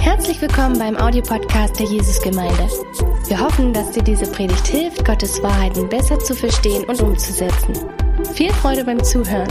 Herzlich 0.00 0.40
willkommen 0.42 0.78
beim 0.78 0.96
Audiopodcast 0.96 1.78
der 1.78 1.86
Jesusgemeinde. 1.86 2.68
Wir 3.28 3.40
hoffen, 3.40 3.72
dass 3.72 3.92
dir 3.92 4.02
diese 4.02 4.30
Predigt 4.30 4.66
hilft, 4.66 5.04
Gottes 5.04 5.42
Wahrheiten 5.42 5.88
besser 5.88 6.18
zu 6.18 6.34
verstehen 6.34 6.84
und 6.84 7.00
umzusetzen. 7.00 7.74
Viel 8.34 8.52
Freude 8.52 8.84
beim 8.84 9.02
Zuhören. 9.02 9.48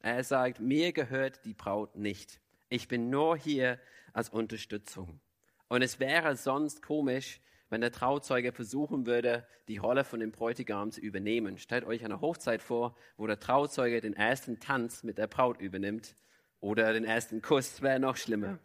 Er 0.00 0.24
sagt, 0.24 0.60
mir 0.60 0.92
gehört 0.92 1.44
die 1.44 1.54
Braut 1.54 1.96
nicht. 1.96 2.40
Ich 2.70 2.88
bin 2.88 3.10
nur 3.10 3.36
hier 3.36 3.78
als 4.14 4.30
Unterstützung. 4.30 5.20
Und 5.68 5.82
es 5.82 6.00
wäre 6.00 6.34
sonst 6.36 6.80
komisch, 6.80 7.40
wenn 7.68 7.80
der 7.80 7.92
Trauzeuge 7.92 8.52
versuchen 8.52 9.06
würde, 9.06 9.46
die 9.68 9.78
Rolle 9.78 10.04
von 10.04 10.20
dem 10.20 10.30
Bräutigam 10.30 10.90
zu 10.92 11.00
übernehmen. 11.00 11.58
Stellt 11.58 11.84
euch 11.84 12.04
eine 12.04 12.20
Hochzeit 12.20 12.62
vor, 12.62 12.96
wo 13.16 13.26
der 13.26 13.40
Trauzeuge 13.40 14.00
den 14.00 14.14
ersten 14.14 14.60
Tanz 14.60 15.02
mit 15.02 15.18
der 15.18 15.26
Braut 15.26 15.60
übernimmt 15.60 16.14
oder 16.60 16.92
den 16.92 17.04
ersten 17.04 17.42
Kuss, 17.42 17.82
wäre 17.82 18.00
noch 18.00 18.16
schlimmer. 18.16 18.58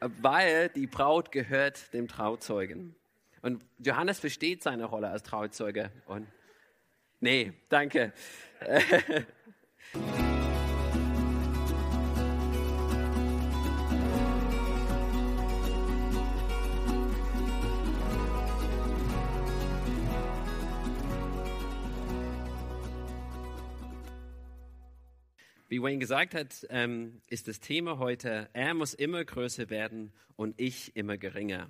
Weil 0.00 0.68
die 0.68 0.86
Braut 0.86 1.32
gehört 1.32 1.92
dem 1.92 2.06
Trauzeugen. 2.06 2.94
Und 3.42 3.64
Johannes 3.78 4.20
versteht 4.20 4.62
seine 4.62 4.84
Rolle 4.84 5.08
als 5.08 5.22
Trauzeuge. 5.22 5.90
Und 6.06 6.26
nee, 7.20 7.52
danke. 7.68 8.12
Wie 25.70 25.82
Wayne 25.82 25.98
gesagt 25.98 26.34
hat, 26.34 26.66
ähm, 26.70 27.20
ist 27.28 27.46
das 27.46 27.60
Thema 27.60 27.98
heute, 27.98 28.48
er 28.54 28.72
muss 28.72 28.94
immer 28.94 29.22
größer 29.22 29.68
werden 29.68 30.14
und 30.34 30.58
ich 30.58 30.96
immer 30.96 31.18
geringer. 31.18 31.68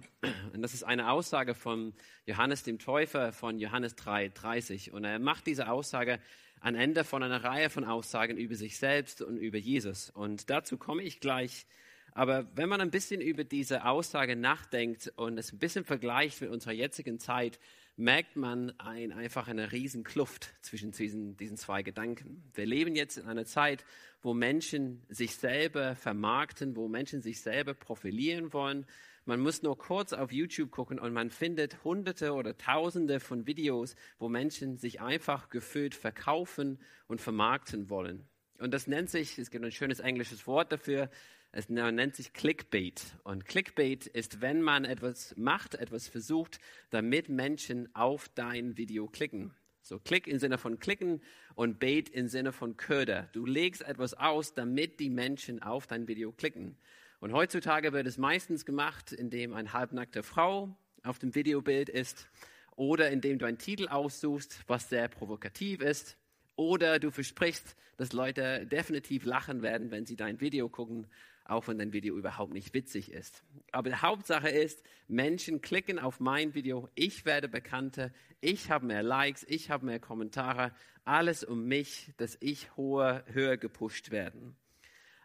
Und 0.54 0.62
das 0.62 0.72
ist 0.72 0.84
eine 0.84 1.10
Aussage 1.10 1.52
von 1.52 1.92
Johannes 2.24 2.62
dem 2.62 2.78
Täufer 2.78 3.32
von 3.32 3.58
Johannes 3.58 3.96
3,30. 3.96 4.92
Und 4.92 5.02
er 5.02 5.18
macht 5.18 5.48
diese 5.48 5.68
Aussage 5.68 6.20
am 6.60 6.76
Ende 6.76 7.02
von 7.02 7.24
einer 7.24 7.42
Reihe 7.42 7.70
von 7.70 7.82
Aussagen 7.82 8.36
über 8.36 8.54
sich 8.54 8.78
selbst 8.78 9.20
und 9.20 9.36
über 9.36 9.58
Jesus. 9.58 10.10
Und 10.10 10.48
dazu 10.48 10.76
komme 10.78 11.02
ich 11.02 11.18
gleich. 11.18 11.66
Aber 12.12 12.46
wenn 12.54 12.68
man 12.68 12.80
ein 12.80 12.92
bisschen 12.92 13.20
über 13.20 13.42
diese 13.42 13.84
Aussage 13.84 14.36
nachdenkt 14.36 15.12
und 15.16 15.38
es 15.38 15.52
ein 15.52 15.58
bisschen 15.58 15.84
vergleicht 15.84 16.40
mit 16.40 16.50
unserer 16.50 16.72
jetzigen 16.72 17.18
Zeit, 17.18 17.58
merkt 17.98 18.36
man 18.36 18.72
ein, 18.78 19.12
einfach 19.12 19.48
eine 19.48 19.72
riesen 19.72 20.04
Kluft 20.04 20.54
zwischen 20.62 20.92
diesen, 20.92 21.36
diesen 21.36 21.56
zwei 21.56 21.82
Gedanken. 21.82 22.48
Wir 22.54 22.64
leben 22.64 22.94
jetzt 22.94 23.18
in 23.18 23.26
einer 23.26 23.44
Zeit, 23.44 23.84
wo 24.22 24.34
Menschen 24.34 25.04
sich 25.08 25.34
selber 25.34 25.96
vermarkten, 25.96 26.76
wo 26.76 26.86
Menschen 26.86 27.22
sich 27.22 27.40
selber 27.40 27.74
profilieren 27.74 28.52
wollen. 28.52 28.86
Man 29.24 29.40
muss 29.40 29.62
nur 29.62 29.76
kurz 29.76 30.12
auf 30.12 30.30
YouTube 30.30 30.70
gucken 30.70 31.00
und 31.00 31.12
man 31.12 31.30
findet 31.30 31.82
hunderte 31.82 32.32
oder 32.32 32.56
tausende 32.56 33.18
von 33.18 33.48
Videos, 33.48 33.96
wo 34.18 34.28
Menschen 34.28 34.78
sich 34.78 35.00
einfach 35.00 35.48
gefühlt 35.48 35.96
verkaufen 35.96 36.78
und 37.08 37.20
vermarkten 37.20 37.90
wollen. 37.90 38.28
Und 38.58 38.72
das 38.72 38.86
nennt 38.86 39.10
sich, 39.10 39.38
es 39.38 39.50
gibt 39.50 39.64
ein 39.64 39.72
schönes 39.72 39.98
englisches 39.98 40.46
Wort 40.46 40.70
dafür, 40.70 41.10
es 41.58 41.68
nennt 41.68 42.14
sich 42.14 42.32
Clickbait. 42.32 43.02
Und 43.24 43.44
Clickbait 43.44 44.06
ist, 44.06 44.40
wenn 44.40 44.62
man 44.62 44.84
etwas 44.84 45.34
macht, 45.36 45.74
etwas 45.74 46.06
versucht, 46.06 46.60
damit 46.90 47.28
Menschen 47.28 47.92
auf 47.96 48.28
dein 48.28 48.76
Video 48.76 49.08
klicken. 49.08 49.52
So 49.82 49.98
Klick 49.98 50.28
im 50.28 50.38
Sinne 50.38 50.56
von 50.56 50.78
klicken 50.78 51.20
und 51.56 51.80
Bait 51.80 52.10
im 52.10 52.28
Sinne 52.28 52.52
von 52.52 52.76
Köder. 52.76 53.28
Du 53.32 53.44
legst 53.44 53.82
etwas 53.82 54.14
aus, 54.14 54.54
damit 54.54 55.00
die 55.00 55.10
Menschen 55.10 55.60
auf 55.60 55.88
dein 55.88 56.06
Video 56.06 56.30
klicken. 56.30 56.76
Und 57.18 57.32
heutzutage 57.32 57.92
wird 57.92 58.06
es 58.06 58.18
meistens 58.18 58.64
gemacht, 58.64 59.10
indem 59.10 59.52
eine 59.52 59.72
halbnackte 59.72 60.22
Frau 60.22 60.76
auf 61.02 61.18
dem 61.18 61.34
Videobild 61.34 61.88
ist 61.88 62.28
oder 62.76 63.10
indem 63.10 63.40
du 63.40 63.46
einen 63.46 63.58
Titel 63.58 63.88
aussuchst, 63.88 64.62
was 64.68 64.88
sehr 64.88 65.08
provokativ 65.08 65.80
ist 65.80 66.18
oder 66.54 67.00
du 67.00 67.10
versprichst, 67.10 67.74
dass 67.96 68.12
Leute 68.12 68.64
definitiv 68.66 69.24
lachen 69.24 69.62
werden, 69.62 69.90
wenn 69.90 70.06
sie 70.06 70.14
dein 70.14 70.40
Video 70.40 70.68
gucken 70.68 71.08
auch 71.48 71.66
wenn 71.66 71.78
dein 71.78 71.92
Video 71.92 72.16
überhaupt 72.16 72.52
nicht 72.52 72.74
witzig 72.74 73.10
ist. 73.10 73.42
Aber 73.72 73.90
die 73.90 73.96
Hauptsache 73.96 74.48
ist, 74.48 74.82
Menschen 75.08 75.60
klicken 75.60 75.98
auf 75.98 76.20
mein 76.20 76.54
Video, 76.54 76.88
ich 76.94 77.24
werde 77.24 77.48
bekannter, 77.48 78.12
ich 78.40 78.70
habe 78.70 78.86
mehr 78.86 79.02
Likes, 79.02 79.44
ich 79.48 79.70
habe 79.70 79.86
mehr 79.86 79.98
Kommentare, 79.98 80.72
alles 81.04 81.42
um 81.42 81.64
mich, 81.64 82.12
dass 82.18 82.36
ich 82.40 82.76
höher, 82.76 83.24
höher 83.32 83.56
gepusht 83.56 84.10
werden. 84.10 84.56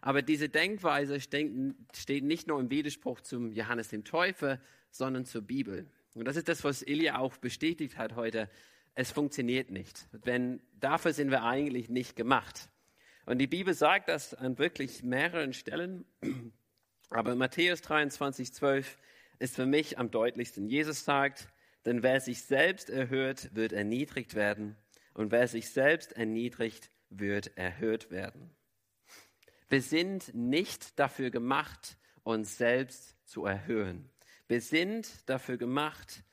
Aber 0.00 0.22
diese 0.22 0.48
Denkweise 0.48 1.20
steht 1.20 2.24
nicht 2.24 2.48
nur 2.48 2.58
im 2.58 2.70
Widerspruch 2.70 3.20
zum 3.20 3.52
Johannes 3.52 3.88
dem 3.88 4.04
Täufer, 4.04 4.60
sondern 4.90 5.26
zur 5.26 5.42
Bibel. 5.42 5.90
Und 6.14 6.26
das 6.26 6.36
ist 6.36 6.48
das, 6.48 6.64
was 6.64 6.82
Ilja 6.82 7.18
auch 7.18 7.36
bestätigt 7.36 7.98
hat 7.98 8.16
heute. 8.16 8.48
Es 8.94 9.10
funktioniert 9.10 9.70
nicht. 9.70 10.06
Denn 10.26 10.60
dafür 10.78 11.12
sind 11.12 11.30
wir 11.30 11.42
eigentlich 11.42 11.88
nicht 11.88 12.16
gemacht. 12.16 12.68
Und 13.26 13.38
die 13.38 13.46
Bibel 13.46 13.72
sagt 13.74 14.08
das 14.08 14.34
an 14.34 14.58
wirklich 14.58 15.02
mehreren 15.02 15.52
Stellen. 15.52 16.04
Aber 17.10 17.34
Matthäus 17.34 17.80
23, 17.82 18.52
12 18.52 18.98
ist 19.38 19.56
für 19.56 19.66
mich 19.66 19.98
am 19.98 20.10
deutlichsten. 20.10 20.68
Jesus 20.68 21.04
sagt, 21.04 21.48
denn 21.86 22.02
wer 22.02 22.20
sich 22.20 22.42
selbst 22.42 22.90
erhöht, 22.90 23.50
wird 23.54 23.72
erniedrigt 23.72 24.34
werden. 24.34 24.76
Und 25.14 25.30
wer 25.30 25.48
sich 25.48 25.70
selbst 25.70 26.12
erniedrigt, 26.12 26.90
wird 27.08 27.56
erhöht 27.56 28.10
werden. 28.10 28.54
Wir 29.68 29.82
sind 29.82 30.34
nicht 30.34 30.98
dafür 30.98 31.30
gemacht, 31.30 31.96
uns 32.22 32.58
selbst 32.58 33.16
zu 33.24 33.44
erhöhen. 33.44 34.10
Wir 34.48 34.60
sind 34.60 35.28
dafür 35.28 35.56
gemacht, 35.56 36.24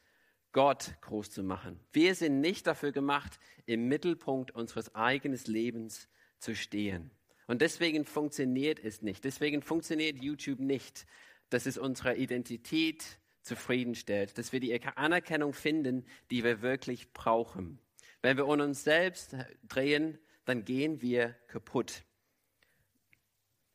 Gott 0.51 0.93
groß 1.01 1.31
zu 1.31 1.43
machen. 1.43 1.79
Wir 1.93 2.13
sind 2.15 2.41
nicht 2.41 2.67
dafür 2.67 2.91
gemacht, 2.91 3.39
im 3.65 3.87
Mittelpunkt 3.87 4.51
unseres 4.51 4.95
eigenen 4.95 5.39
Lebens 5.45 6.09
zu 6.41 6.55
stehen. 6.55 7.11
Und 7.47 7.61
deswegen 7.61 8.05
funktioniert 8.05 8.83
es 8.83 9.01
nicht. 9.01 9.23
Deswegen 9.23 9.61
funktioniert 9.61 10.21
YouTube 10.21 10.59
nicht, 10.59 11.05
dass 11.49 11.65
es 11.65 11.77
unsere 11.77 12.15
Identität 12.15 13.19
zufriedenstellt, 13.41 14.37
dass 14.37 14.51
wir 14.51 14.59
die 14.59 14.79
Anerkennung 14.95 15.53
finden, 15.53 16.05
die 16.29 16.43
wir 16.43 16.61
wirklich 16.61 17.11
brauchen. 17.13 17.79
Wenn 18.21 18.37
wir 18.37 18.45
um 18.45 18.59
uns 18.59 18.83
selbst 18.83 19.35
drehen, 19.67 20.17
dann 20.45 20.63
gehen 20.63 21.01
wir 21.01 21.35
kaputt. 21.47 22.03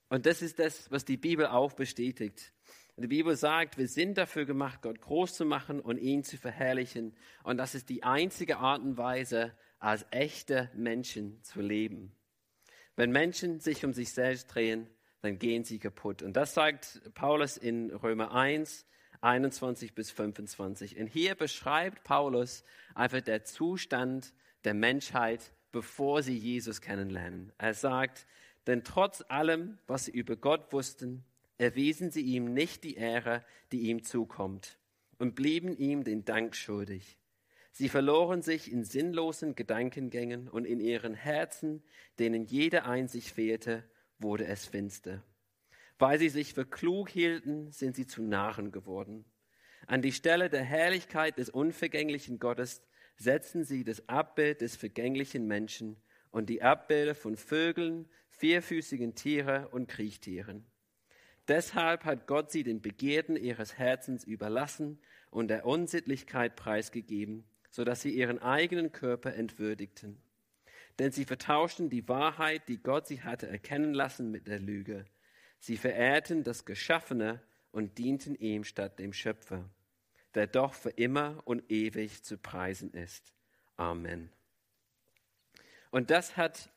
Und 0.09 0.27
das 0.27 0.41
ist 0.41 0.59
das, 0.59 0.91
was 0.91 1.05
die 1.05 1.17
Bibel 1.17 1.47
auch 1.47 1.73
bestätigt. 1.73 2.53
Die 2.97 3.09
Bibel 3.09 3.37
sagt, 3.37 3.77
wir 3.77 3.89
sind 3.89 4.17
dafür 4.17 4.47
gemacht, 4.47 4.81
Gott 4.81 5.01
groß 5.01 5.35
zu 5.35 5.45
machen 5.45 5.81
und 5.81 5.99
ihn 5.99 6.23
zu 6.23 6.39
verherrlichen. 6.39 7.15
Und 7.43 7.59
das 7.59 7.75
ist 7.75 7.91
die 7.91 8.05
einzige 8.05 8.57
Art 8.57 8.81
und 8.81 8.97
Weise, 8.97 9.53
als 9.79 10.07
echte 10.11 10.71
Menschen 10.75 11.43
zu 11.43 11.61
leben. 11.61 12.17
Wenn 12.97 13.11
Menschen 13.11 13.61
sich 13.61 13.85
um 13.85 13.93
sich 13.93 14.13
selbst 14.13 14.49
drehen, 14.49 14.89
dann 15.21 15.39
gehen 15.39 15.65
sie 15.65 15.79
kaputt. 15.79 16.23
Und 16.23 16.35
das 16.35 16.55
sagt 16.55 17.03
Paulus 17.15 17.57
in 17.57 17.91
Römer 17.91 18.33
1, 18.33 18.87
21 19.21 19.95
bis 19.95 20.11
25. 20.11 20.99
Und 20.99 21.07
hier 21.07 21.35
beschreibt 21.35 22.05
Paulus 22.05 22.65
einfach 22.95 23.21
der 23.21 23.45
Zustand 23.45 24.33
der 24.65 24.75
Menschheit, 24.75 25.53
bevor 25.73 26.23
sie 26.23 26.37
Jesus 26.37 26.81
kennenlernen. 26.81 27.53
Er 27.59 27.75
sagt, 27.75 28.27
denn 28.67 28.83
trotz 28.83 29.23
allem, 29.29 29.79
was 29.87 30.07
sie 30.07 30.13
über 30.13 30.37
Gott 30.37 30.73
wussten, 30.73 31.25
erwiesen 31.59 32.11
sie 32.11 32.23
ihm 32.23 32.53
nicht 32.53 32.85
die 32.85 32.97
Ehre, 32.97 33.45
die 33.73 33.83
ihm 33.83 34.03
zukommt, 34.05 34.79
und 35.19 35.35
blieben 35.35 35.77
ihm 35.77 36.03
den 36.05 36.25
Dank 36.25 36.57
schuldig. 36.57 37.19
Sie 37.79 37.91
verloren 37.91 38.41
sich 38.41 38.73
in 38.73 38.85
sinnlosen 38.85 39.55
Gedankengängen 39.55 40.49
und 40.49 40.65
in 40.65 40.81
ihren 40.81 41.13
Herzen, 41.13 41.83
denen 42.19 42.47
jede 42.47 42.85
Einsicht 42.85 43.29
fehlte, 43.29 43.85
wurde 44.19 44.47
es 44.47 44.65
finster. 44.65 45.23
Weil 45.99 46.19
sie 46.19 46.31
sich 46.31 46.55
für 46.55 46.65
klug 46.65 47.11
hielten, 47.11 47.71
sind 47.73 47.95
sie 47.95 48.07
zu 48.07 48.23
Narren 48.23 48.73
geworden. 48.73 49.27
An 49.87 50.01
die 50.01 50.13
Stelle 50.13 50.49
der 50.49 50.63
Herrlichkeit 50.63 51.37
des 51.37 51.51
unvergänglichen 51.51 52.39
Gottes 52.39 52.81
setzen 53.19 53.63
sie 53.63 53.85
das 53.85 54.09
Abbild 54.09 54.63
des 54.63 54.75
vergänglichen 54.75 55.47
Menschen 55.47 55.99
und 56.31 56.49
die 56.49 56.63
Abbilder 56.63 57.15
von 57.15 57.37
Vögeln, 57.37 58.09
vierfüßigen 58.31 59.17
Tieren 59.17 59.67
und 59.67 59.87
Kriechtieren. 59.87 60.65
Deshalb 61.47 62.07
hat 62.07 62.27
Gott 62.27 62.51
sie 62.51 62.63
den 62.63 62.81
Begierden 62.81 63.37
ihres 63.37 63.77
Herzens 63.77 64.25
überlassen 64.25 64.99
und 65.31 65.49
der 65.49 65.67
Unsittlichkeit 65.67 66.57
preisgegeben 66.57 67.45
sodass 67.77 68.01
sie 68.01 68.09
ihren 68.09 68.39
eigenen 68.39 68.91
Körper 68.91 69.35
entwürdigten. 69.35 70.17
Denn 70.99 71.13
sie 71.13 71.27
vertauschten 71.27 71.91
die 71.91 72.09
Wahrheit, 72.09 72.69
die 72.69 72.79
Gott 72.79 73.07
sie 73.07 73.21
hatte 73.21 73.49
erkennen 73.49 73.93
lassen, 73.93 74.31
mit 74.31 74.47
der 74.47 74.59
Lüge. 74.59 75.05
Sie 75.59 75.77
verehrten 75.77 76.43
das 76.43 76.65
Geschaffene 76.65 77.43
und 77.73 77.99
dienten 77.99 78.35
ihm 78.35 78.65
statt 78.65 78.99
dem 78.99 79.13
Schöpfer, 79.13 79.69
der 80.35 80.47
doch 80.47 80.73
für 80.73 80.89
immer 80.89 81.43
und 81.45 81.71
ewig 81.71 82.23
zu 82.25 82.39
preisen 82.39 82.95
ist. 82.95 83.35
Amen. 83.77 84.31
Und 85.91 86.09
das 86.09 86.39
hat 86.39 86.71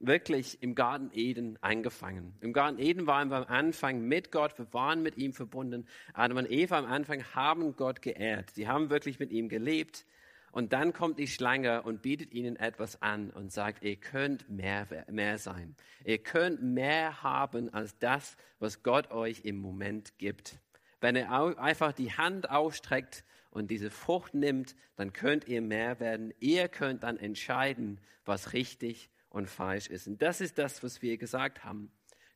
wirklich 0.00 0.62
im 0.62 0.74
Garten 0.74 1.10
Eden 1.12 1.58
angefangen. 1.60 2.34
Im 2.40 2.52
Garten 2.52 2.78
Eden 2.78 3.06
waren 3.06 3.30
wir 3.30 3.36
am 3.38 3.44
Anfang 3.44 4.00
mit 4.00 4.30
Gott, 4.30 4.58
wir 4.58 4.72
waren 4.72 5.02
mit 5.02 5.16
ihm 5.16 5.32
verbunden. 5.32 5.86
Adam 6.14 6.38
und 6.38 6.50
Eva 6.50 6.78
am 6.78 6.86
Anfang 6.86 7.24
haben 7.34 7.76
Gott 7.76 8.02
geehrt. 8.02 8.50
Sie 8.50 8.68
haben 8.68 8.90
wirklich 8.90 9.18
mit 9.18 9.30
ihm 9.32 9.48
gelebt. 9.48 10.04
Und 10.50 10.72
dann 10.72 10.92
kommt 10.92 11.18
die 11.18 11.26
Schlange 11.26 11.82
und 11.82 12.02
bietet 12.02 12.32
ihnen 12.32 12.56
etwas 12.56 13.02
an 13.02 13.30
und 13.30 13.52
sagt, 13.52 13.84
ihr 13.84 13.96
könnt 13.96 14.48
mehr, 14.48 14.86
mehr 15.10 15.38
sein. 15.38 15.76
Ihr 16.04 16.18
könnt 16.18 16.62
mehr 16.62 17.22
haben 17.22 17.72
als 17.72 17.98
das, 17.98 18.36
was 18.58 18.82
Gott 18.82 19.10
euch 19.10 19.44
im 19.44 19.56
Moment 19.56 20.18
gibt. 20.18 20.58
Wenn 21.00 21.16
ihr 21.16 21.30
einfach 21.30 21.92
die 21.92 22.12
Hand 22.12 22.50
ausstreckt 22.50 23.24
und 23.50 23.70
diese 23.70 23.90
Frucht 23.90 24.34
nimmt, 24.34 24.74
dann 24.96 25.12
könnt 25.12 25.46
ihr 25.48 25.60
mehr 25.60 26.00
werden. 26.00 26.32
Ihr 26.40 26.68
könnt 26.68 27.02
dann 27.02 27.18
entscheiden, 27.18 28.00
was 28.24 28.52
richtig 28.52 29.10
und 29.30 29.48
falsch 29.48 29.88
ist. 29.88 30.06
Und 30.06 30.22
das 30.22 30.40
ist 30.40 30.58
das, 30.58 30.82
was 30.82 31.02
wir 31.02 31.18
gesagt 31.18 31.64
haben. 31.64 31.92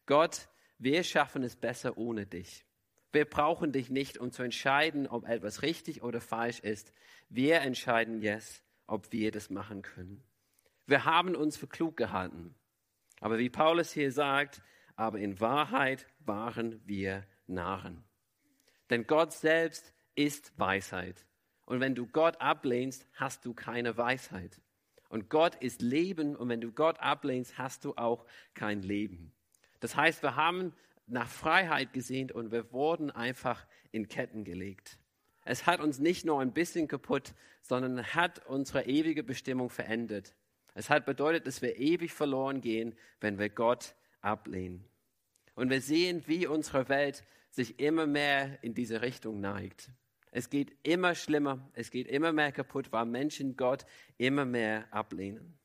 Gott, 0.07 0.49
wir 0.79 1.05
schaffen 1.05 1.43
es 1.43 1.57
besser 1.57 1.97
ohne 1.97 2.27
dich. 2.27 2.65
Wir 3.13 3.25
brauchen 3.25 3.73
dich 3.73 3.91
nicht, 3.91 4.19
um 4.19 4.33
zu 4.33 4.43
entscheiden, 4.43 5.07
ob 5.07 5.29
etwas 5.29 5.63
richtig 5.63 6.03
oder 6.03 6.21
falsch 6.21 6.61
ist. 6.61 6.93
Wir 7.29 7.61
entscheiden 7.61 8.23
jetzt, 8.23 8.63
ob 8.87 9.13
wir 9.13 9.31
das 9.31 9.51
machen 9.51 9.83
können. 9.83 10.23
Wir 10.87 11.05
haben 11.05 11.37
uns 11.37 11.57
für 11.57 11.67
klug 11.67 11.97
gehalten. 11.97 12.55
Aber 13.21 13.39
wie 13.39 13.51
Paulus 13.51 13.93
hier 13.93 14.11
sagt, 14.11 14.63
aber 14.97 15.19
in 15.19 15.41
Wahrheit 15.41 16.07
waren 16.21 16.81
wir 16.87 17.25
Narren. 17.47 18.05
Denn 18.91 19.07
Gott 19.07 19.33
selbst 19.33 19.95
ist 20.15 20.59
Weisheit. 20.59 21.27
Und 21.65 21.81
wenn 21.81 21.95
du 21.95 22.07
Gott 22.07 22.41
ablehnst, 22.41 23.07
hast 23.15 23.45
du 23.45 23.55
keine 23.55 23.97
Weisheit. 23.97 24.61
Und 25.13 25.29
Gott 25.29 25.57
ist 25.57 25.83
Leben 25.83 26.35
und 26.35 26.49
wenn 26.49 26.63
du 26.63 26.73
Gott 26.73 26.99
ablehnst, 26.99 27.59
hast 27.59 27.85
du 27.85 27.93
auch 27.97 28.25
kein 28.55 28.81
Leben. 28.81 29.31
Das 29.81 29.95
heißt, 29.95 30.23
wir 30.23 30.37
haben 30.37 30.73
nach 31.07 31.29
Freiheit 31.29 31.93
gesehnt 31.93 32.33
und 32.33 32.51
wir 32.51 32.73
wurden 32.73 33.11
einfach 33.11 33.67
in 33.91 34.09
Ketten 34.09 34.43
gelegt. 34.43 34.99
Es 35.45 35.67
hat 35.67 35.81
uns 35.81 35.99
nicht 35.99 36.25
nur 36.25 36.41
ein 36.41 36.55
bisschen 36.55 36.89
kaputt, 36.89 37.35
sondern 37.61 38.03
hat 38.15 38.47
unsere 38.47 38.87
ewige 38.87 39.23
Bestimmung 39.23 39.69
verändert. 39.69 40.35
Es 40.73 40.89
hat 40.89 41.05
bedeutet, 41.05 41.47
dass 41.47 41.61
wir 41.61 41.77
ewig 41.77 42.15
verloren 42.15 42.63
gehen, 42.63 42.97
wenn 43.21 43.39
wir 43.39 43.51
Gott 43.51 43.95
ablehnen. 44.23 44.83
Und 45.55 45.69
wir 45.69 45.83
sehen, 45.83 46.23
wie 46.27 46.47
unsere 46.47 46.89
Welt 46.89 47.23
sich 47.51 47.79
immer 47.79 48.07
mehr 48.07 48.65
in 48.65 48.73
diese 48.73 49.03
Richtung 49.03 49.43
neigt. 49.43 49.91
Es 50.33 50.49
geht 50.49 50.75
immer 50.83 51.15
schlimmer, 51.15 51.71
es 51.75 51.91
geht 51.91 52.09
immer 52.09 52.33
mehr 52.33 52.53
kaputt, 52.53 52.91
weil 52.91 53.05
Menschen 53.05 53.55
Gott 53.57 53.85
immer 54.17 54.47
mehr 54.47 54.93
ablehnen. 54.93 55.59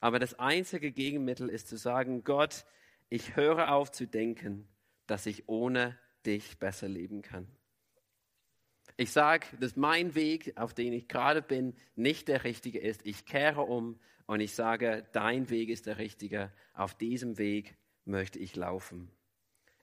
Aber 0.00 0.18
das 0.18 0.38
einzige 0.38 0.92
Gegenmittel 0.92 1.48
ist 1.50 1.68
zu 1.68 1.76
sagen, 1.76 2.24
Gott, 2.24 2.64
ich 3.10 3.36
höre 3.36 3.70
auf 3.70 3.92
zu 3.92 4.06
denken, 4.06 4.66
dass 5.06 5.26
ich 5.26 5.48
ohne 5.48 5.98
dich 6.24 6.58
besser 6.58 6.88
leben 6.88 7.20
kann. 7.20 7.46
Ich 8.96 9.12
sage, 9.12 9.46
dass 9.60 9.76
mein 9.76 10.14
Weg, 10.14 10.56
auf 10.56 10.72
den 10.72 10.94
ich 10.94 11.06
gerade 11.06 11.42
bin, 11.42 11.74
nicht 11.94 12.28
der 12.28 12.44
richtige 12.44 12.78
ist. 12.78 13.04
Ich 13.04 13.26
kehre 13.26 13.60
um 13.60 14.00
und 14.26 14.40
ich 14.40 14.54
sage, 14.54 15.06
dein 15.12 15.50
Weg 15.50 15.68
ist 15.68 15.86
der 15.86 15.98
richtige. 15.98 16.50
Auf 16.72 16.94
diesem 16.94 17.36
Weg 17.36 17.76
möchte 18.06 18.38
ich 18.38 18.56
laufen. 18.56 19.10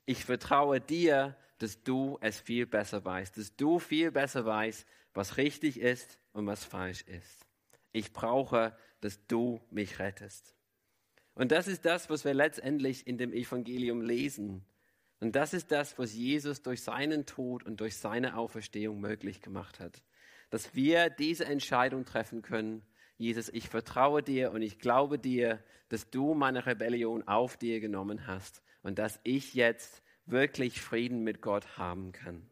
Ich 0.06 0.26
vertraue 0.26 0.80
dir, 0.82 1.36
dass 1.58 1.84
du 1.84 2.18
es 2.22 2.40
viel 2.40 2.66
besser 2.66 3.04
weißt, 3.04 3.38
dass 3.38 3.56
du 3.56 3.80
viel 3.80 4.12
besser 4.12 4.46
weißt, 4.46 4.86
was 5.14 5.38
richtig 5.38 5.80
ist 5.80 6.20
und 6.34 6.46
was 6.46 6.64
falsch 6.64 7.04
ist. 7.04 7.46
Ich 7.92 8.12
brauche, 8.12 8.78
dass 9.02 9.26
du 9.28 9.62
mich 9.72 10.00
rettest. 10.00 10.56
Und 11.34 11.52
das 11.52 11.68
ist 11.68 11.86
das, 11.86 12.10
was 12.10 12.26
wir 12.26 12.34
letztendlich 12.34 13.08
in 13.08 13.18
dem 13.18 13.34
Evangelium 13.34 14.02
lesen. 14.02 14.66
Und 15.20 15.36
das 15.36 15.54
ist 15.54 15.72
das, 15.72 15.98
was 15.98 16.14
Jesus 16.14 16.62
durch 16.62 16.84
seinen 16.84 17.26
Tod 17.26 17.64
und 17.64 17.80
durch 17.80 17.98
seine 17.98 18.38
Auferstehung 18.38 19.00
möglich 19.00 19.42
gemacht 19.42 19.80
hat. 19.80 20.04
Dass 20.50 20.76
wir 20.76 21.10
diese 21.10 21.46
Entscheidung 21.46 22.06
treffen 22.06 22.42
können. 22.42 22.84
Jesus, 23.18 23.50
ich 23.50 23.70
vertraue 23.70 24.22
dir 24.22 24.52
und 24.52 24.62
ich 24.62 24.80
glaube 24.80 25.18
dir, 25.18 25.64
dass 25.90 26.10
du 26.10 26.34
meine 26.34 26.66
Rebellion 26.66 27.28
auf 27.28 27.58
dir 27.58 27.80
genommen 27.80 28.28
hast 28.28 28.62
und 28.82 29.00
dass 29.00 29.20
ich 29.24 29.54
jetzt 29.54 30.04
wirklich 30.26 30.82
Frieden 30.82 31.24
mit 31.24 31.42
Gott 31.42 31.78
haben 31.78 32.12
kann. 32.12 32.50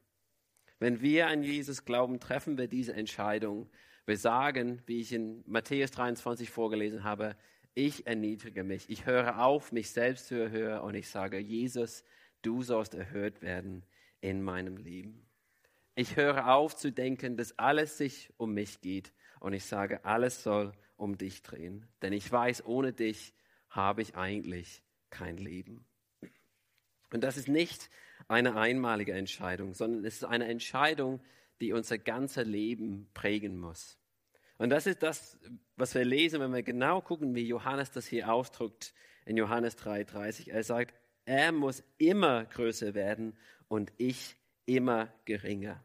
Wenn 0.79 1.01
wir 1.01 1.27
an 1.27 1.43
Jesus 1.43 1.85
glauben, 1.85 2.19
treffen 2.19 2.57
wir 2.57 2.67
diese 2.67 2.93
Entscheidung. 2.93 3.69
Wir 4.05 4.17
sagen, 4.17 4.81
wie 4.85 5.01
ich 5.01 5.11
in 5.11 5.43
Matthäus 5.47 5.91
23 5.91 6.49
vorgelesen 6.49 7.03
habe, 7.03 7.35
ich 7.73 8.05
erniedrige 8.05 8.63
mich. 8.63 8.89
Ich 8.89 9.05
höre 9.05 9.43
auf, 9.43 9.71
mich 9.71 9.91
selbst 9.91 10.27
zu 10.27 10.35
erhören 10.35 10.81
und 10.81 10.95
ich 10.95 11.09
sage, 11.09 11.39
Jesus, 11.39 12.03
du 12.41 12.61
sollst 12.61 12.93
erhört 12.93 13.41
werden 13.41 13.83
in 14.21 14.41
meinem 14.41 14.77
Leben. 14.77 15.25
Ich 15.95 16.15
höre 16.15 16.53
auf 16.53 16.75
zu 16.75 16.91
denken, 16.91 17.37
dass 17.37 17.57
alles 17.57 17.97
sich 17.97 18.29
um 18.37 18.53
mich 18.53 18.81
geht 18.81 19.11
und 19.43 19.51
ich 19.51 19.65
sage, 19.65 20.05
alles 20.05 20.41
soll 20.41 20.71
um 20.95 21.17
dich 21.17 21.41
drehen. 21.41 21.85
Denn 22.01 22.13
ich 22.13 22.31
weiß, 22.31 22.65
ohne 22.65 22.93
dich 22.93 23.33
habe 23.69 24.01
ich 24.01 24.15
eigentlich 24.15 24.81
kein 25.09 25.35
Leben. 25.35 25.85
Und 27.11 27.25
das 27.25 27.35
ist 27.35 27.49
nicht 27.49 27.89
eine 28.29 28.55
einmalige 28.55 29.11
Entscheidung, 29.11 29.73
sondern 29.73 30.05
es 30.05 30.15
ist 30.15 30.23
eine 30.23 30.47
Entscheidung, 30.47 31.19
die 31.59 31.73
unser 31.73 31.97
ganzes 31.97 32.47
Leben 32.47 33.09
prägen 33.13 33.59
muss. 33.59 33.97
Und 34.59 34.69
das 34.69 34.87
ist 34.87 35.03
das, 35.03 35.37
was 35.75 35.93
wir 35.93 36.05
lesen, 36.05 36.39
wenn 36.39 36.53
wir 36.53 36.63
genau 36.63 37.01
gucken, 37.01 37.35
wie 37.35 37.45
Johannes 37.45 37.91
das 37.91 38.07
hier 38.07 38.31
ausdrückt 38.31 38.93
in 39.25 39.35
Johannes 39.35 39.77
3,30. 39.77 40.51
Er 40.51 40.63
sagt, 40.63 40.95
er 41.25 41.51
muss 41.51 41.83
immer 41.97 42.45
größer 42.45 42.93
werden 42.93 43.37
und 43.67 43.91
ich 43.97 44.37
immer 44.65 45.13
geringer. 45.25 45.83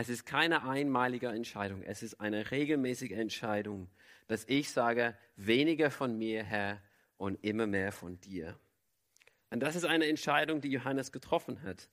Es 0.00 0.08
ist 0.08 0.26
keine 0.26 0.62
einmalige 0.62 1.26
Entscheidung, 1.26 1.82
es 1.82 2.04
ist 2.04 2.20
eine 2.20 2.52
regelmäßige 2.52 3.10
Entscheidung, 3.10 3.90
dass 4.28 4.44
ich 4.44 4.70
sage, 4.70 5.18
weniger 5.34 5.90
von 5.90 6.16
mir, 6.16 6.44
Herr, 6.44 6.80
und 7.16 7.42
immer 7.42 7.66
mehr 7.66 7.90
von 7.90 8.20
dir. 8.20 8.56
Und 9.50 9.58
das 9.58 9.74
ist 9.74 9.84
eine 9.84 10.06
Entscheidung, 10.06 10.60
die 10.60 10.70
Johannes 10.70 11.10
getroffen 11.10 11.64
hat. 11.64 11.90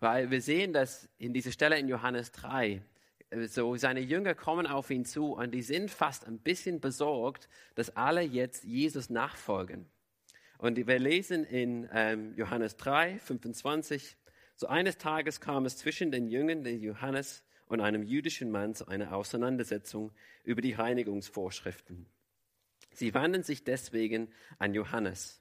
Weil 0.00 0.32
wir 0.32 0.42
sehen, 0.42 0.72
dass 0.72 1.08
in 1.18 1.32
dieser 1.32 1.52
Stelle 1.52 1.78
in 1.78 1.86
Johannes 1.86 2.32
3, 2.32 2.82
äh, 3.30 3.46
so 3.46 3.76
seine 3.76 4.00
Jünger 4.00 4.34
kommen 4.34 4.66
auf 4.66 4.90
ihn 4.90 5.04
zu 5.04 5.34
und 5.34 5.52
die 5.52 5.62
sind 5.62 5.88
fast 5.88 6.26
ein 6.26 6.40
bisschen 6.40 6.80
besorgt, 6.80 7.48
dass 7.76 7.94
alle 7.94 8.22
jetzt 8.22 8.64
Jesus 8.64 9.08
nachfolgen. 9.08 9.88
Und 10.58 10.84
wir 10.84 10.98
lesen 10.98 11.44
in 11.44 11.88
ähm, 11.92 12.34
Johannes 12.36 12.76
3, 12.76 13.20
25, 13.20 14.16
so 14.60 14.66
eines 14.66 14.98
Tages 14.98 15.40
kam 15.40 15.64
es 15.64 15.78
zwischen 15.78 16.12
den 16.12 16.28
Jüngern 16.28 16.62
des 16.62 16.82
Johannes 16.82 17.42
und 17.66 17.80
einem 17.80 18.02
jüdischen 18.02 18.50
Mann 18.50 18.74
zu 18.74 18.86
einer 18.88 19.16
Auseinandersetzung 19.16 20.12
über 20.44 20.60
die 20.60 20.74
Reinigungsvorschriften. 20.74 22.04
Sie 22.92 23.14
wandten 23.14 23.42
sich 23.42 23.64
deswegen 23.64 24.28
an 24.58 24.74
Johannes. 24.74 25.40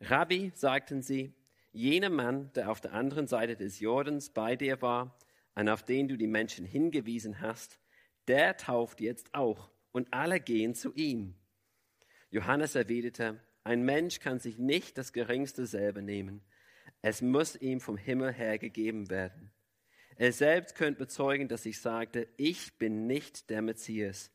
Rabbi, 0.00 0.52
sagten 0.54 1.02
sie, 1.02 1.34
jener 1.72 2.08
Mann, 2.08 2.52
der 2.54 2.70
auf 2.70 2.80
der 2.80 2.92
anderen 2.92 3.26
Seite 3.26 3.56
des 3.56 3.80
Jordans 3.80 4.30
bei 4.30 4.54
dir 4.54 4.80
war 4.80 5.18
und 5.56 5.68
auf 5.68 5.82
den 5.82 6.06
du 6.06 6.16
die 6.16 6.28
Menschen 6.28 6.64
hingewiesen 6.64 7.40
hast, 7.40 7.80
der 8.28 8.56
tauft 8.56 9.00
jetzt 9.00 9.34
auch 9.34 9.72
und 9.90 10.14
alle 10.14 10.38
gehen 10.38 10.76
zu 10.76 10.94
ihm. 10.94 11.34
Johannes 12.30 12.76
erwiderte, 12.76 13.40
ein 13.64 13.82
Mensch 13.82 14.20
kann 14.20 14.38
sich 14.38 14.56
nicht 14.56 14.98
das 14.98 15.12
Geringste 15.12 15.66
selber 15.66 16.00
nehmen. 16.00 16.42
Es 17.02 17.20
muss 17.20 17.56
ihm 17.56 17.80
vom 17.80 17.96
Himmel 17.96 18.32
her 18.32 18.58
gegeben 18.58 19.10
werden. 19.10 19.50
Er 20.16 20.32
selbst 20.32 20.76
könnte 20.76 21.00
bezeugen, 21.00 21.48
dass 21.48 21.66
ich 21.66 21.80
sagte, 21.80 22.28
ich 22.36 22.78
bin 22.78 23.06
nicht 23.06 23.50
der 23.50 23.60
Messias. 23.60 24.30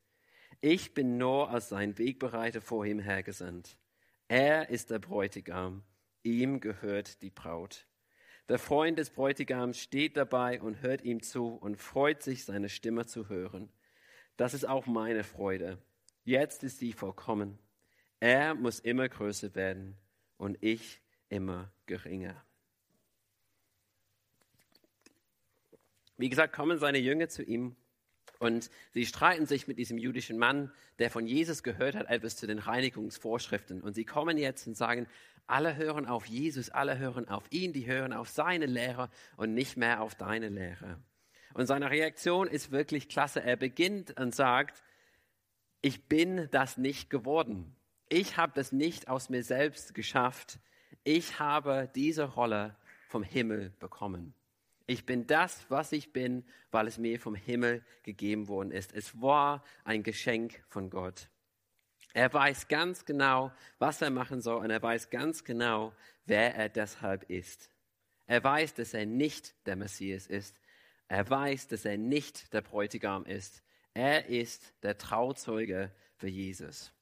Ich 0.59 0.93
bin 0.93 1.17
nur 1.17 1.49
als 1.49 1.69
sein 1.69 1.97
Wegbereiter 1.97 2.61
vor 2.61 2.85
ihm 2.85 2.99
hergesandt. 2.99 3.77
Er 4.27 4.69
ist 4.69 4.91
der 4.91 4.99
Bräutigam, 4.99 5.83
ihm 6.23 6.59
gehört 6.59 7.21
die 7.21 7.29
Braut. 7.29 7.87
Der 8.49 8.59
Freund 8.59 8.97
des 8.99 9.11
Bräutigams 9.11 9.79
steht 9.79 10.17
dabei 10.17 10.61
und 10.61 10.81
hört 10.81 11.03
ihm 11.03 11.21
zu 11.21 11.55
und 11.55 11.77
freut 11.77 12.21
sich, 12.23 12.43
seine 12.43 12.69
Stimme 12.69 13.05
zu 13.05 13.29
hören. 13.29 13.69
Das 14.35 14.53
ist 14.53 14.67
auch 14.67 14.87
meine 14.87 15.23
Freude. 15.23 15.77
Jetzt 16.23 16.63
ist 16.63 16.79
sie 16.79 16.91
vollkommen. 16.91 17.59
Er 18.19 18.55
muss 18.55 18.79
immer 18.79 19.07
größer 19.07 19.55
werden 19.55 19.97
und 20.37 20.57
ich 20.61 21.01
immer 21.29 21.71
geringer. 21.85 22.43
Wie 26.17 26.29
gesagt, 26.29 26.53
kommen 26.53 26.79
seine 26.79 26.97
Jünger 26.97 27.29
zu 27.29 27.43
ihm 27.43 27.75
und 28.39 28.69
sie 28.93 29.05
streiten 29.05 29.45
sich 29.45 29.67
mit 29.67 29.77
diesem 29.77 29.97
jüdischen 29.97 30.37
Mann, 30.37 30.71
der 30.99 31.09
von 31.09 31.27
Jesus 31.27 31.63
gehört 31.63 31.95
hat, 31.95 32.09
etwas 32.09 32.35
zu 32.35 32.47
den 32.47 32.59
Reinigungsvorschriften. 32.59 33.81
Und 33.81 33.93
sie 33.93 34.05
kommen 34.05 34.37
jetzt 34.37 34.67
und 34.67 34.75
sagen, 34.75 35.07
alle 35.47 35.75
hören 35.75 36.05
auf 36.05 36.25
Jesus, 36.25 36.69
alle 36.69 36.97
hören 36.97 37.27
auf 37.27 37.45
ihn, 37.51 37.73
die 37.73 37.87
hören 37.87 38.13
auf 38.13 38.29
seine 38.29 38.65
Lehre 38.65 39.09
und 39.37 39.53
nicht 39.53 39.77
mehr 39.77 40.01
auf 40.01 40.15
deine 40.15 40.49
Lehre. 40.49 40.99
Und 41.53 41.65
seine 41.67 41.89
Reaktion 41.89 42.47
ist 42.47 42.71
wirklich 42.71 43.09
klasse. 43.09 43.41
Er 43.41 43.55
beginnt 43.55 44.19
und 44.19 44.35
sagt, 44.35 44.83
ich 45.81 46.05
bin 46.05 46.49
das 46.51 46.77
nicht 46.77 47.09
geworden. 47.09 47.75
Ich 48.09 48.37
habe 48.37 48.51
das 48.55 48.71
nicht 48.71 49.07
aus 49.07 49.29
mir 49.29 49.43
selbst 49.43 49.93
geschafft. 49.93 50.59
Ich 51.03 51.39
habe 51.39 51.89
diese 51.95 52.25
Rolle 52.25 52.75
vom 53.07 53.23
Himmel 53.23 53.71
bekommen. 53.79 54.33
Ich 54.89 55.05
bin 55.05 55.27
das, 55.27 55.65
was 55.69 55.91
ich 55.91 56.13
bin, 56.13 56.45
weil 56.71 56.87
es 56.87 56.97
mir 56.97 57.19
vom 57.19 57.35
Himmel 57.35 57.83
gegeben 58.03 58.47
worden 58.47 58.71
ist. 58.71 58.93
Es 58.93 59.21
war 59.21 59.63
ein 59.83 60.01
Geschenk 60.01 60.63
von 60.69 60.89
Gott. 60.89 61.29
Er 62.13 62.33
weiß 62.33 62.69
ganz 62.69 63.03
genau, 63.03 63.51
was 63.79 64.01
er 64.01 64.09
machen 64.09 64.41
soll 64.41 64.63
und 64.63 64.71
er 64.71 64.81
weiß 64.81 65.09
ganz 65.09 65.43
genau, 65.43 65.93
wer 66.25 66.55
er 66.55 66.69
deshalb 66.69 67.29
ist. 67.29 67.69
Er 68.27 68.41
weiß, 68.41 68.75
dass 68.75 68.93
er 68.93 69.05
nicht 69.05 69.55
der 69.67 69.75
Messias 69.75 70.25
ist. 70.25 70.57
Er 71.09 71.29
weiß, 71.29 71.67
dass 71.67 71.83
er 71.83 71.97
nicht 71.97 72.53
der 72.53 72.61
Bräutigam 72.61 73.25
ist. 73.25 73.63
Er 73.93 74.27
ist 74.27 74.73
der 74.83 74.97
Trauzeuge 74.97 75.91
für 76.15 76.27
Jesus. 76.27 76.93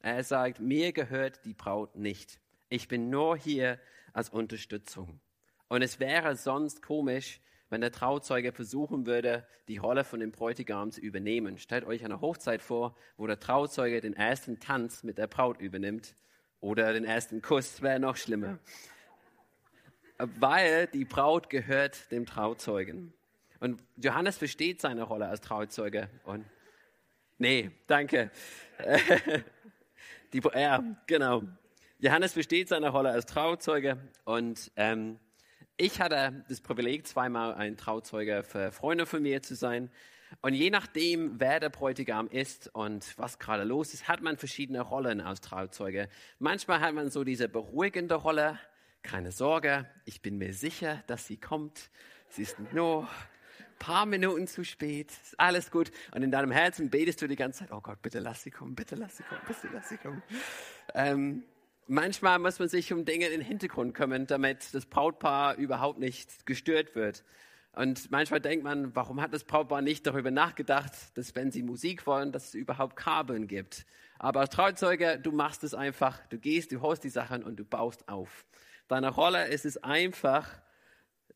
Er 0.00 0.24
sagt, 0.24 0.60
mir 0.60 0.92
gehört 0.92 1.44
die 1.44 1.54
Braut 1.54 1.96
nicht. 1.96 2.40
Ich 2.70 2.88
bin 2.88 3.10
nur 3.10 3.36
hier 3.36 3.78
als 4.12 4.30
Unterstützung. 4.30 5.20
Und 5.68 5.82
es 5.82 6.00
wäre 6.00 6.36
sonst 6.36 6.82
komisch, 6.82 7.40
wenn 7.68 7.80
der 7.80 7.92
Trauzeuge 7.92 8.52
versuchen 8.52 9.06
würde, 9.06 9.46
die 9.68 9.78
Rolle 9.78 10.04
von 10.04 10.20
dem 10.20 10.30
Bräutigam 10.30 10.92
zu 10.92 11.00
übernehmen. 11.00 11.58
Stellt 11.58 11.84
euch 11.84 12.04
eine 12.04 12.20
Hochzeit 12.20 12.62
vor, 12.62 12.96
wo 13.16 13.26
der 13.26 13.40
Trauzeuge 13.40 14.00
den 14.00 14.14
ersten 14.14 14.60
Tanz 14.60 15.02
mit 15.02 15.18
der 15.18 15.26
Braut 15.26 15.60
übernimmt 15.60 16.14
oder 16.60 16.92
den 16.92 17.04
ersten 17.04 17.42
Kuss, 17.42 17.82
wäre 17.82 17.98
noch 17.98 18.16
schlimmer. 18.16 18.58
Weil 20.18 20.86
die 20.86 21.04
Braut 21.04 21.50
gehört 21.50 22.10
dem 22.12 22.24
Trauzeugen. 22.24 23.12
Und 23.60 23.82
Johannes 23.96 24.38
versteht 24.38 24.80
seine 24.80 25.02
Rolle 25.02 25.26
als 25.26 25.40
Trauzeuge. 25.40 26.08
Und 26.24 26.44
nee, 27.38 27.70
danke. 27.86 28.30
Die, 30.32 30.42
ja, 30.54 30.82
genau. 31.06 31.42
Johannes 31.98 32.32
versteht 32.32 32.68
seine 32.68 32.90
Rolle 32.90 33.10
als 33.10 33.26
Trauzeuge 33.26 33.96
und 34.24 34.70
ähm, 34.76 35.18
ich 35.76 36.00
hatte 36.00 36.44
das 36.48 36.60
Privileg, 36.60 37.06
zweimal 37.06 37.54
ein 37.54 37.76
Trauzeuge 37.76 38.42
für 38.42 38.72
Freunde 38.72 39.06
von 39.06 39.22
mir 39.22 39.42
zu 39.42 39.54
sein. 39.54 39.90
Und 40.42 40.54
je 40.54 40.70
nachdem, 40.70 41.38
wer 41.38 41.60
der 41.60 41.68
Bräutigam 41.68 42.28
ist 42.28 42.68
und 42.74 43.16
was 43.18 43.38
gerade 43.38 43.64
los 43.64 43.94
ist, 43.94 44.08
hat 44.08 44.22
man 44.22 44.36
verschiedene 44.36 44.80
Rollen 44.80 45.20
als 45.20 45.40
Trauzeuge. 45.40 46.08
Manchmal 46.38 46.80
hat 46.80 46.94
man 46.94 47.10
so 47.10 47.24
diese 47.24 47.48
beruhigende 47.48 48.16
Rolle. 48.16 48.58
Keine 49.02 49.30
Sorge, 49.30 49.86
ich 50.04 50.20
bin 50.20 50.36
mir 50.38 50.52
sicher, 50.52 51.04
dass 51.06 51.26
sie 51.26 51.36
kommt. 51.36 51.90
Sie 52.28 52.42
ist 52.42 52.58
nur 52.72 53.08
paar 53.78 54.06
Minuten 54.06 54.46
zu 54.46 54.64
spät, 54.64 55.10
ist 55.10 55.38
alles 55.38 55.70
gut. 55.70 55.90
Und 56.12 56.22
in 56.22 56.30
deinem 56.30 56.50
Herzen 56.50 56.90
betest 56.90 57.22
du 57.22 57.28
die 57.28 57.36
ganze 57.36 57.60
Zeit, 57.60 57.72
oh 57.72 57.80
Gott, 57.80 58.02
bitte 58.02 58.18
lass 58.18 58.42
sie 58.42 58.50
kommen, 58.50 58.74
bitte 58.74 58.96
lass 58.96 59.16
sie 59.16 59.22
kommen, 59.22 59.42
bitte 59.46 59.68
lass 59.72 59.88
sie 59.88 59.96
kommen. 59.98 60.22
Ähm, 60.94 61.44
manchmal 61.86 62.38
muss 62.38 62.58
man 62.58 62.68
sich 62.68 62.92
um 62.92 63.04
Dinge 63.04 63.26
in 63.26 63.32
den 63.32 63.40
Hintergrund 63.40 63.94
kümmern, 63.94 64.26
damit 64.26 64.74
das 64.74 64.86
Brautpaar 64.86 65.56
überhaupt 65.56 65.98
nicht 65.98 66.46
gestört 66.46 66.94
wird. 66.94 67.24
Und 67.72 68.10
manchmal 68.10 68.40
denkt 68.40 68.64
man, 68.64 68.96
warum 68.96 69.20
hat 69.20 69.34
das 69.34 69.44
Brautpaar 69.44 69.82
nicht 69.82 70.06
darüber 70.06 70.30
nachgedacht, 70.30 70.92
dass 71.14 71.34
wenn 71.34 71.50
sie 71.50 71.62
Musik 71.62 72.06
wollen, 72.06 72.32
dass 72.32 72.48
es 72.48 72.54
überhaupt 72.54 72.96
Kabeln 72.96 73.48
gibt. 73.48 73.84
Aber 74.18 74.40
als 74.40 74.50
Trauzeuge, 74.50 75.18
du 75.22 75.30
machst 75.30 75.62
es 75.62 75.74
einfach, 75.74 76.26
du 76.28 76.38
gehst, 76.38 76.72
du 76.72 76.80
holst 76.80 77.04
die 77.04 77.10
Sachen 77.10 77.42
und 77.42 77.56
du 77.56 77.64
baust 77.64 78.08
auf. 78.08 78.46
Deine 78.88 79.10
Rolle 79.10 79.48
ist 79.48 79.66
es 79.66 79.76
einfach, 79.76 80.48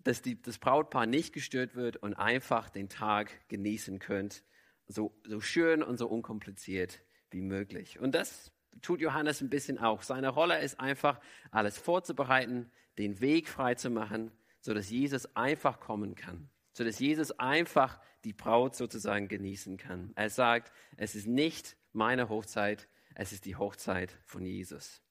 dass 0.02 0.22
die, 0.22 0.40
das 0.40 0.58
Brautpaar 0.58 1.04
nicht 1.04 1.34
gestört 1.34 1.74
wird 1.74 1.98
und 1.98 2.14
einfach 2.14 2.70
den 2.70 2.88
Tag 2.88 3.30
genießen 3.48 3.98
könnt, 3.98 4.42
so, 4.88 5.14
so 5.24 5.40
schön 5.40 5.82
und 5.82 5.98
so 5.98 6.08
unkompliziert 6.08 7.00
wie 7.30 7.42
möglich. 7.42 8.00
Und 8.00 8.14
das 8.14 8.50
tut 8.82 9.00
Johannes 9.00 9.40
ein 9.40 9.50
bisschen 9.50 9.78
auch. 9.78 10.02
Seine 10.02 10.28
Rolle 10.28 10.60
ist 10.60 10.80
einfach, 10.80 11.20
alles 11.50 11.78
vorzubereiten, 11.78 12.70
den 12.98 13.20
Weg 13.20 13.48
frei 13.48 13.74
zu 13.74 13.90
machen, 13.90 14.32
sodass 14.60 14.90
Jesus 14.90 15.36
einfach 15.36 15.80
kommen 15.80 16.14
kann, 16.14 16.48
sodass 16.72 16.98
Jesus 16.98 17.32
einfach 17.32 18.00
die 18.24 18.32
Braut 18.32 18.76
sozusagen 18.76 19.28
genießen 19.28 19.76
kann. 19.76 20.12
Er 20.14 20.30
sagt, 20.30 20.72
es 20.96 21.14
ist 21.14 21.26
nicht 21.26 21.76
meine 21.92 22.28
Hochzeit, 22.28 22.88
es 23.14 23.32
ist 23.32 23.44
die 23.44 23.56
Hochzeit 23.56 24.16
von 24.24 24.44
Jesus. 24.44 25.02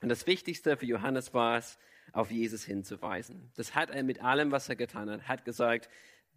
Und 0.00 0.08
das 0.08 0.26
Wichtigste 0.26 0.76
für 0.76 0.86
Johannes 0.86 1.32
war 1.34 1.58
es, 1.58 1.78
auf 2.12 2.30
Jesus 2.30 2.64
hinzuweisen. 2.64 3.50
Das 3.54 3.74
hat 3.74 3.90
er 3.90 4.02
mit 4.02 4.22
allem, 4.22 4.50
was 4.50 4.68
er 4.68 4.76
getan 4.76 5.10
hat, 5.10 5.28
hat 5.28 5.44
gesagt, 5.44 5.88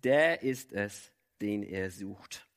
der 0.04 0.42
ist 0.42 0.72
es, 0.72 1.12
den 1.42 1.64
er 1.64 1.92
sucht. 1.92 2.48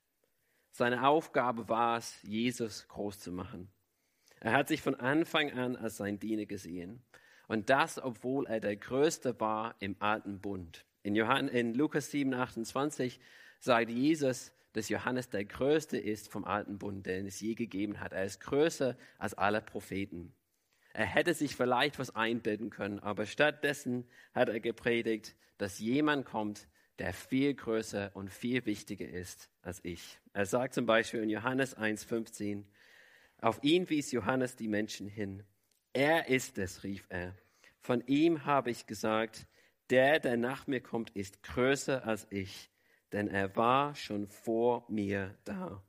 Seine 0.70 1.06
Aufgabe 1.08 1.68
war 1.68 1.98
es, 1.98 2.22
Jesus 2.22 2.86
groß 2.88 3.18
zu 3.18 3.32
machen. 3.32 3.72
Er 4.40 4.52
hat 4.52 4.68
sich 4.68 4.82
von 4.82 4.94
Anfang 4.94 5.52
an 5.52 5.76
als 5.76 5.96
sein 5.96 6.18
Diener 6.18 6.46
gesehen. 6.46 7.02
Und 7.48 7.70
das, 7.70 8.02
obwohl 8.02 8.46
er 8.46 8.60
der 8.60 8.76
Größte 8.76 9.40
war 9.40 9.74
im 9.80 9.96
alten 10.00 10.40
Bund. 10.40 10.84
In, 11.02 11.14
Johann, 11.14 11.48
in 11.48 11.74
Lukas 11.74 12.10
7, 12.10 12.34
28 12.34 13.18
sagt 13.60 13.90
Jesus, 13.90 14.52
dass 14.74 14.88
Johannes 14.88 15.30
der 15.30 15.44
Größte 15.44 15.98
ist 15.98 16.30
vom 16.30 16.44
alten 16.44 16.78
Bund, 16.78 17.06
den 17.06 17.26
es 17.26 17.40
je 17.40 17.54
gegeben 17.54 18.00
hat. 18.00 18.12
Er 18.12 18.24
ist 18.24 18.40
größer 18.40 18.96
als 19.18 19.34
alle 19.34 19.62
Propheten. 19.62 20.34
Er 20.92 21.06
hätte 21.06 21.32
sich 21.32 21.56
vielleicht 21.56 21.98
was 21.98 22.14
einbilden 22.14 22.70
können, 22.70 22.98
aber 22.98 23.24
stattdessen 23.26 24.06
hat 24.34 24.48
er 24.48 24.60
gepredigt, 24.60 25.36
dass 25.56 25.78
jemand 25.78 26.26
kommt, 26.26 26.68
der 26.98 27.12
viel 27.12 27.54
größer 27.54 28.10
und 28.14 28.30
viel 28.30 28.66
wichtiger 28.66 29.08
ist 29.08 29.50
als 29.62 29.80
ich. 29.84 30.18
Er 30.32 30.46
sagt 30.46 30.74
zum 30.74 30.86
Beispiel 30.86 31.22
in 31.22 31.30
Johannes 31.30 31.76
1,15, 31.76 32.64
auf 33.40 33.62
ihn 33.62 33.88
wies 33.88 34.12
Johannes 34.12 34.56
die 34.56 34.68
Menschen 34.68 35.08
hin. 35.08 35.44
Er 35.92 36.28
ist 36.28 36.58
es, 36.58 36.84
rief 36.84 37.06
er. 37.08 37.34
Von 37.80 38.06
ihm 38.06 38.44
habe 38.44 38.70
ich 38.70 38.86
gesagt, 38.86 39.46
der, 39.90 40.20
der 40.20 40.36
nach 40.36 40.66
mir 40.66 40.80
kommt, 40.80 41.10
ist 41.10 41.42
größer 41.42 42.06
als 42.06 42.26
ich, 42.30 42.70
denn 43.12 43.28
er 43.28 43.56
war 43.56 43.94
schon 43.94 44.28
vor 44.28 44.84
mir 44.88 45.36
da. 45.44 45.82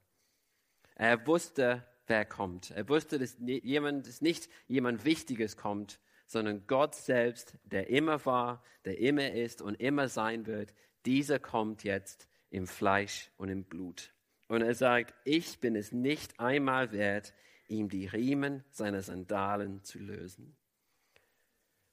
Er 0.95 1.25
wusste, 1.27 1.85
wer 2.07 2.25
kommt. 2.25 2.71
Er 2.71 2.87
wusste, 2.89 3.19
dass, 3.19 3.37
jemand, 3.39 4.07
dass 4.07 4.21
nicht 4.21 4.49
jemand 4.67 5.05
Wichtiges 5.05 5.57
kommt, 5.57 5.99
sondern 6.27 6.67
Gott 6.67 6.95
selbst, 6.95 7.57
der 7.63 7.89
immer 7.89 8.25
war, 8.25 8.63
der 8.85 8.99
immer 8.99 9.31
ist 9.31 9.61
und 9.61 9.75
immer 9.75 10.07
sein 10.07 10.45
wird, 10.45 10.73
dieser 11.05 11.39
kommt 11.39 11.83
jetzt 11.83 12.27
im 12.49 12.67
Fleisch 12.67 13.31
und 13.37 13.49
im 13.49 13.63
Blut. 13.63 14.13
Und 14.49 14.63
er 14.63 14.73
sagt, 14.73 15.13
ich 15.25 15.59
bin 15.59 15.75
es 15.75 15.91
nicht 15.91 16.39
einmal 16.39 16.91
wert, 16.91 17.33
ihm 17.67 17.87
die 17.87 18.07
Riemen 18.07 18.63
seiner 18.71 19.03
Sandalen 19.03 19.83
zu 19.83 19.99
lösen. 19.99 20.57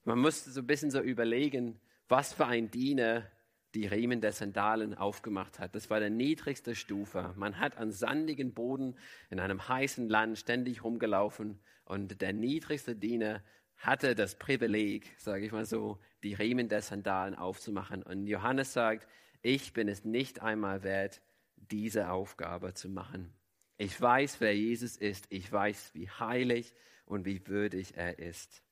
Man 0.04 0.18
muss 0.18 0.42
so 0.44 0.60
ein 0.60 0.66
bisschen 0.66 0.90
so 0.90 1.00
überlegen, 1.00 1.78
was 2.08 2.32
für 2.32 2.46
ein 2.46 2.70
Diener 2.70 3.30
die 3.75 3.86
Riemen 3.86 4.22
der 4.22 4.32
Sandalen 4.32 4.94
aufgemacht 4.94 5.58
hat. 5.58 5.75
Das 5.75 5.90
war 5.90 6.00
der 6.00 6.08
niedrigste 6.08 6.75
Stufe. 6.75 7.34
Man 7.36 7.60
hat 7.60 7.76
an 7.76 7.92
sandigen 7.92 8.54
Boden 8.54 8.96
in 9.28 9.38
einem 9.38 9.68
heißen 9.68 10.08
Land 10.08 10.38
ständig 10.38 10.82
rumgelaufen 10.82 11.60
und 11.84 12.22
der 12.22 12.32
niedrigste 12.32 12.96
Diener 12.96 13.42
hatte 13.76 14.14
das 14.14 14.38
Privileg, 14.38 15.14
sage 15.18 15.44
ich 15.44 15.52
mal 15.52 15.66
so, 15.66 15.98
die 16.22 16.32
Riemen 16.32 16.70
der 16.70 16.80
Sandalen 16.80 17.34
aufzumachen. 17.34 18.02
Und 18.02 18.26
Johannes 18.26 18.72
sagt, 18.72 19.06
ich 19.42 19.75
bin 19.75 19.88
es 19.88 20.06
nicht 20.06 20.40
einmal 20.40 20.82
wert, 20.82 21.20
diese 21.56 22.10
Aufgabe 22.10 22.75
zu 22.75 22.88
machen. 22.88 23.32
Ich 23.78 24.00
weiß, 24.00 24.40
wer 24.40 24.56
Jesus 24.56 24.96
ist. 24.96 25.26
Ich 25.30 25.50
weiß, 25.50 25.90
wie 25.94 26.08
heilig 26.08 26.75
und 27.04 27.25
wie 27.25 27.46
würdig 27.46 27.96
er 27.96 28.18
ist. 28.18 28.62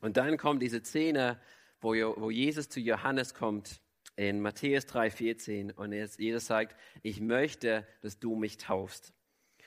Und 0.00 0.16
dann 0.16 0.36
kommt 0.36 0.62
diese 0.62 0.82
Szene, 0.82 1.40
wo, 1.80 1.94
Jesus 2.30 2.68
zu 2.68 2.80
Johannes 2.80 3.34
kommt 3.34 3.80
in 4.16 4.40
Matthäus 4.40 4.86
3,14 4.86 5.74
und 5.74 5.92
Jesus 5.92 6.46
sagt, 6.46 6.76
ich 7.02 7.20
möchte, 7.20 7.86
dass 8.02 8.18
du 8.18 8.34
mich 8.34 8.56
taufst. 8.56 9.12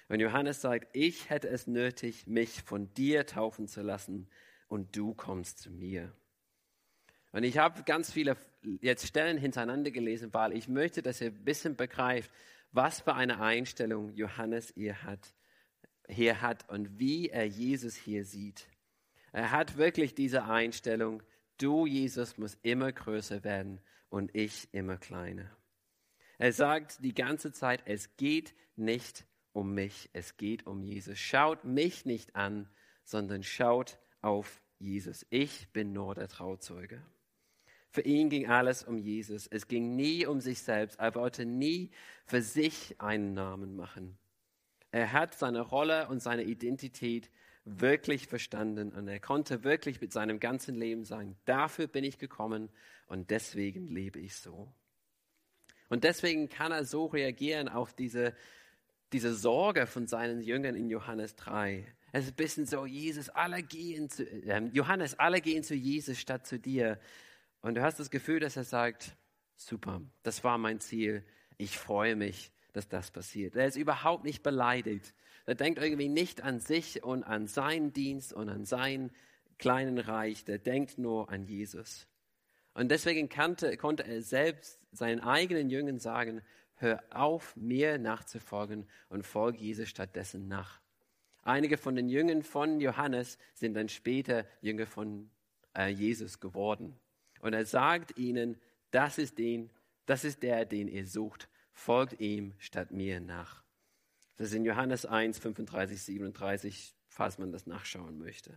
Und 0.09 0.19
Johannes 0.19 0.59
sagt, 0.59 0.89
ich 0.93 1.29
hätte 1.29 1.47
es 1.47 1.67
nötig, 1.67 2.27
mich 2.27 2.63
von 2.63 2.93
dir 2.93 3.25
taufen 3.25 3.67
zu 3.67 3.81
lassen 3.81 4.27
und 4.67 4.95
du 4.97 5.13
kommst 5.13 5.59
zu 5.59 5.71
mir. 5.71 6.13
Und 7.31 7.43
ich 7.43 7.57
habe 7.57 7.83
ganz 7.83 8.11
viele 8.11 8.35
jetzt 8.81 9.07
Stellen 9.07 9.37
hintereinander 9.37 9.91
gelesen, 9.91 10.33
weil 10.33 10.53
ich 10.53 10.67
möchte, 10.67 11.01
dass 11.01 11.21
ihr 11.21 11.27
ein 11.27 11.43
bisschen 11.43 11.75
begreift, 11.75 12.29
was 12.71 13.01
für 13.01 13.15
eine 13.15 13.39
Einstellung 13.39 14.13
Johannes 14.13 14.73
hier 14.75 15.03
hat, 15.03 15.33
hier 16.07 16.41
hat 16.41 16.67
und 16.69 16.99
wie 16.99 17.29
er 17.29 17.45
Jesus 17.45 17.95
hier 17.95 18.25
sieht. 18.25 18.67
Er 19.31 19.51
hat 19.51 19.77
wirklich 19.77 20.13
diese 20.13 20.43
Einstellung, 20.43 21.23
du 21.57 21.85
Jesus 21.85 22.37
musst 22.37 22.59
immer 22.63 22.91
größer 22.91 23.43
werden 23.43 23.79
und 24.09 24.35
ich 24.35 24.67
immer 24.73 24.97
kleiner. 24.97 25.49
Er 26.37 26.51
sagt 26.51 27.03
die 27.03 27.13
ganze 27.13 27.51
Zeit, 27.53 27.83
es 27.85 28.17
geht 28.17 28.53
nicht 28.75 29.25
um 29.53 29.73
mich, 29.73 30.09
es 30.13 30.37
geht 30.37 30.65
um 30.65 30.81
Jesus. 30.81 31.17
Schaut 31.19 31.63
mich 31.63 32.05
nicht 32.05 32.35
an, 32.35 32.69
sondern 33.03 33.43
schaut 33.43 33.99
auf 34.21 34.61
Jesus. 34.79 35.25
Ich 35.29 35.71
bin 35.71 35.93
nur 35.93 36.15
der 36.15 36.27
Trauzeuge. 36.27 37.01
Für 37.91 38.01
ihn 38.01 38.29
ging 38.29 38.47
alles 38.47 38.83
um 38.83 38.97
Jesus. 38.97 39.47
Es 39.47 39.67
ging 39.67 39.95
nie 39.95 40.25
um 40.25 40.39
sich 40.39 40.61
selbst. 40.61 40.99
Er 40.99 41.13
wollte 41.13 41.45
nie 41.45 41.91
für 42.25 42.41
sich 42.41 42.95
einen 42.99 43.33
Namen 43.33 43.75
machen. 43.75 44.17
Er 44.91 45.11
hat 45.11 45.33
seine 45.33 45.61
Rolle 45.61 46.07
und 46.07 46.21
seine 46.21 46.43
Identität 46.43 47.29
wirklich 47.63 48.27
verstanden 48.27 48.91
und 48.91 49.07
er 49.07 49.19
konnte 49.19 49.63
wirklich 49.63 50.01
mit 50.01 50.11
seinem 50.11 50.39
ganzen 50.39 50.75
Leben 50.75 51.03
sagen, 51.03 51.37
dafür 51.45 51.87
bin 51.87 52.03
ich 52.03 52.17
gekommen 52.17 52.69
und 53.07 53.29
deswegen 53.29 53.87
lebe 53.87 54.19
ich 54.19 54.35
so. 54.35 54.73
Und 55.89 56.03
deswegen 56.03 56.49
kann 56.49 56.71
er 56.71 56.85
so 56.85 57.05
reagieren 57.05 57.69
auf 57.69 57.93
diese, 57.93 58.33
diese 59.13 59.35
Sorge 59.35 59.85
von 59.85 60.07
seinen 60.07 60.41
Jüngern 60.41 60.75
in 60.75 60.89
Johannes 60.89 61.35
3. 61.35 61.85
Es 62.13 62.25
ist 62.25 62.31
ein 62.31 62.35
bisschen 62.35 62.65
so, 62.65 62.85
Jesus, 62.85 63.29
alle 63.29 63.61
gehen 63.61 64.09
zu, 64.09 64.23
äh, 64.23 64.69
Johannes, 64.73 65.19
alle 65.19 65.41
gehen 65.41 65.63
zu 65.63 65.75
Jesus 65.75 66.17
statt 66.19 66.47
zu 66.47 66.59
dir. 66.59 66.99
Und 67.61 67.75
du 67.75 67.81
hast 67.81 67.99
das 67.99 68.09
Gefühl, 68.09 68.39
dass 68.39 68.57
er 68.57 68.63
sagt, 68.63 69.15
super, 69.55 70.01
das 70.23 70.43
war 70.43 70.57
mein 70.57 70.79
Ziel, 70.79 71.23
ich 71.57 71.77
freue 71.77 72.15
mich, 72.15 72.51
dass 72.73 72.87
das 72.87 73.11
passiert. 73.11 73.55
Er 73.55 73.67
ist 73.67 73.75
überhaupt 73.75 74.23
nicht 74.23 74.43
beleidigt. 74.43 75.13
Er 75.45 75.55
denkt 75.55 75.81
irgendwie 75.81 76.09
nicht 76.09 76.41
an 76.41 76.59
sich 76.59 77.03
und 77.03 77.23
an 77.23 77.47
seinen 77.47 77.93
Dienst 77.93 78.33
und 78.33 78.49
an 78.49 78.65
sein 78.65 79.11
kleinen 79.57 79.97
Reich. 79.99 80.45
Der 80.45 80.57
denkt 80.57 80.97
nur 80.97 81.29
an 81.29 81.45
Jesus. 81.45 82.07
Und 82.73 82.89
deswegen 82.89 83.29
kannte, 83.29 83.75
konnte 83.77 84.05
er 84.05 84.21
selbst 84.21 84.79
seinen 84.91 85.19
eigenen 85.19 85.69
Jüngern 85.69 85.99
sagen, 85.99 86.41
hör 86.75 87.03
auf, 87.11 87.55
mir 87.55 87.97
nachzufolgen 87.97 88.87
und 89.09 89.25
folge 89.25 89.59
Jesus 89.59 89.89
stattdessen 89.89 90.47
nach. 90.47 90.79
Einige 91.43 91.77
von 91.77 91.95
den 91.95 92.07
Jüngern 92.07 92.43
von 92.43 92.79
Johannes 92.79 93.37
sind 93.53 93.73
dann 93.73 93.89
später 93.89 94.45
Jünger 94.61 94.85
von 94.85 95.29
äh, 95.75 95.89
Jesus 95.89 96.39
geworden. 96.39 96.99
Und 97.41 97.53
er 97.53 97.65
sagt 97.65 98.17
ihnen, 98.17 98.59
das 98.91 99.17
ist, 99.17 99.37
den, 99.37 99.69
das 100.05 100.23
ist 100.23 100.43
der, 100.43 100.65
den 100.65 100.87
ihr 100.87 101.05
sucht. 101.07 101.49
Folgt 101.73 102.19
ihm 102.19 102.53
statt 102.59 102.91
mir 102.91 103.19
nach. 103.19 103.63
Das 104.37 104.47
ist 104.47 104.55
in 104.55 104.65
Johannes 104.65 105.05
1, 105.05 105.39
35, 105.39 106.01
37, 106.01 106.95
falls 107.07 107.37
man 107.37 107.51
das 107.51 107.67
nachschauen 107.67 108.17
möchte. 108.17 108.55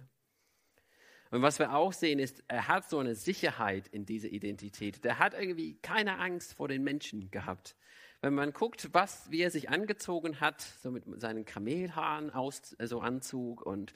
Und 1.31 1.43
was 1.43 1.59
wir 1.59 1.75
auch 1.75 1.93
sehen, 1.93 2.19
ist, 2.19 2.45
er 2.47 2.69
hat 2.69 2.89
so 2.89 2.99
eine 2.99 3.15
Sicherheit 3.15 3.89
in 3.89 4.07
dieser 4.07 4.29
Identität. 4.29 5.03
Der 5.05 5.19
hat 5.19 5.35
irgendwie 5.35 5.75
keine 5.83 6.19
Angst 6.19 6.55
vor 6.55 6.69
den 6.69 6.85
Menschen 6.85 7.31
gehabt. 7.31 7.77
Wenn 8.21 8.35
man 8.35 8.53
guckt, 8.53 8.91
was, 8.93 9.31
wie 9.31 9.41
er 9.41 9.51
sich 9.51 9.69
angezogen 9.69 10.41
hat, 10.41 10.61
so 10.61 10.91
mit 10.91 11.05
seinen 11.21 11.45
Kamelhaaren 11.45 12.31
aus, 12.31 12.77
so 12.85 13.01
Anzug 13.01 13.63
und 13.63 13.93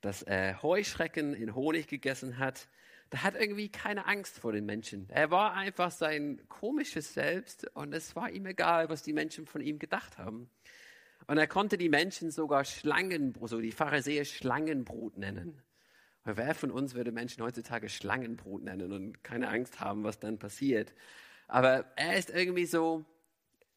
dass 0.00 0.22
er 0.22 0.62
Heuschrecken 0.62 1.34
in 1.34 1.54
Honig 1.54 1.86
gegessen 1.86 2.38
hat, 2.38 2.68
der 3.12 3.22
hat 3.22 3.34
irgendwie 3.34 3.68
keine 3.68 4.06
Angst 4.06 4.38
vor 4.38 4.52
den 4.52 4.64
Menschen. 4.64 5.06
Er 5.10 5.30
war 5.30 5.52
einfach 5.52 5.90
sein 5.90 6.40
komisches 6.48 7.12
Selbst 7.12 7.70
und 7.76 7.92
es 7.92 8.16
war 8.16 8.30
ihm 8.30 8.46
egal, 8.46 8.88
was 8.88 9.02
die 9.02 9.12
Menschen 9.12 9.46
von 9.46 9.60
ihm 9.60 9.78
gedacht 9.78 10.16
haben. 10.16 10.48
Und 11.26 11.36
er 11.36 11.46
konnte 11.46 11.76
die 11.76 11.90
Menschen 11.90 12.30
sogar 12.30 12.64
Schlangenbrot, 12.64 13.50
so 13.50 13.60
die 13.60 13.70
Pharisäer 13.70 14.24
Schlangenbrot 14.24 15.18
nennen. 15.18 15.62
Und 16.24 16.36
wer 16.36 16.54
von 16.54 16.70
uns 16.70 16.94
würde 16.94 17.12
Menschen 17.12 17.42
heutzutage 17.42 17.88
Schlangenbrot 17.88 18.62
nennen 18.62 18.92
und 18.92 19.22
keine 19.22 19.48
Angst 19.48 19.78
haben, 19.80 20.04
was 20.04 20.18
dann 20.18 20.38
passiert? 20.38 20.94
Aber 21.48 21.84
er 21.96 22.16
ist 22.16 22.30
irgendwie 22.30 22.66
so, 22.66 23.04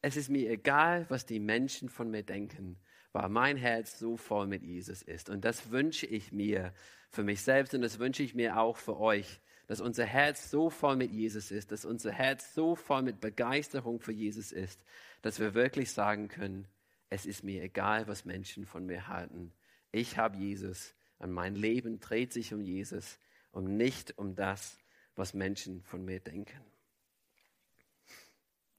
es 0.01 0.15
ist 0.15 0.29
mir 0.29 0.49
egal, 0.49 1.05
was 1.09 1.25
die 1.25 1.39
Menschen 1.39 1.89
von 1.89 2.09
mir 2.09 2.23
denken, 2.23 2.77
weil 3.15 3.29
mein 3.29 3.55
Herz 3.55 3.98
so 3.98 4.17
voll 4.17 4.45
mit 4.45 4.62
Jesus 4.62 5.01
ist. 5.01 5.29
Und 5.29 5.45
das 5.45 5.72
wünsche 5.72 6.05
ich 6.05 6.34
mir 6.34 6.74
für 7.10 7.24
mich 7.24 7.43
selbst 7.43 7.74
und 7.74 7.81
das 7.81 7.98
wünsche 7.98 8.24
ich 8.24 8.36
mir 8.36 8.60
auch 8.60 8.75
für 8.75 9.00
euch, 9.00 9.39
dass 9.67 9.79
unser 9.79 10.03
Herz 10.03 10.51
so 10.51 10.69
voll 10.69 10.98
mit 10.98 11.12
Jesus 11.12 11.50
ist, 11.50 11.72
dass 11.72 11.86
unser 11.86 12.12
Herz 12.12 12.53
so 12.53 12.75
voll 12.75 13.03
mit 13.03 13.22
Begeisterung 13.22 14.01
für 14.01 14.12
Jesus 14.12 14.51
ist, 14.51 14.84
dass 15.22 15.39
wir 15.39 15.53
wirklich 15.53 15.93
sagen 15.93 16.27
können, 16.27 16.67
es 17.10 17.25
ist 17.25 17.41
mir 17.45 17.63
egal, 17.63 18.05
was 18.10 18.25
Menschen 18.25 18.65
von 18.65 18.86
mir 18.86 19.07
halten. 19.07 19.53
Ich 19.93 20.17
habe 20.17 20.36
Jesus 20.36 20.93
und 21.17 21.31
mein 21.31 21.55
Leben 21.55 22.01
dreht 22.01 22.34
sich 22.34 22.53
um 22.53 22.59
Jesus 22.59 23.18
und 23.53 23.77
nicht 23.77 24.18
um 24.18 24.35
das, 24.35 24.77
was 25.16 25.33
Menschen 25.33 25.83
von 25.83 26.03
mir 26.03 26.20
denken. 26.20 26.59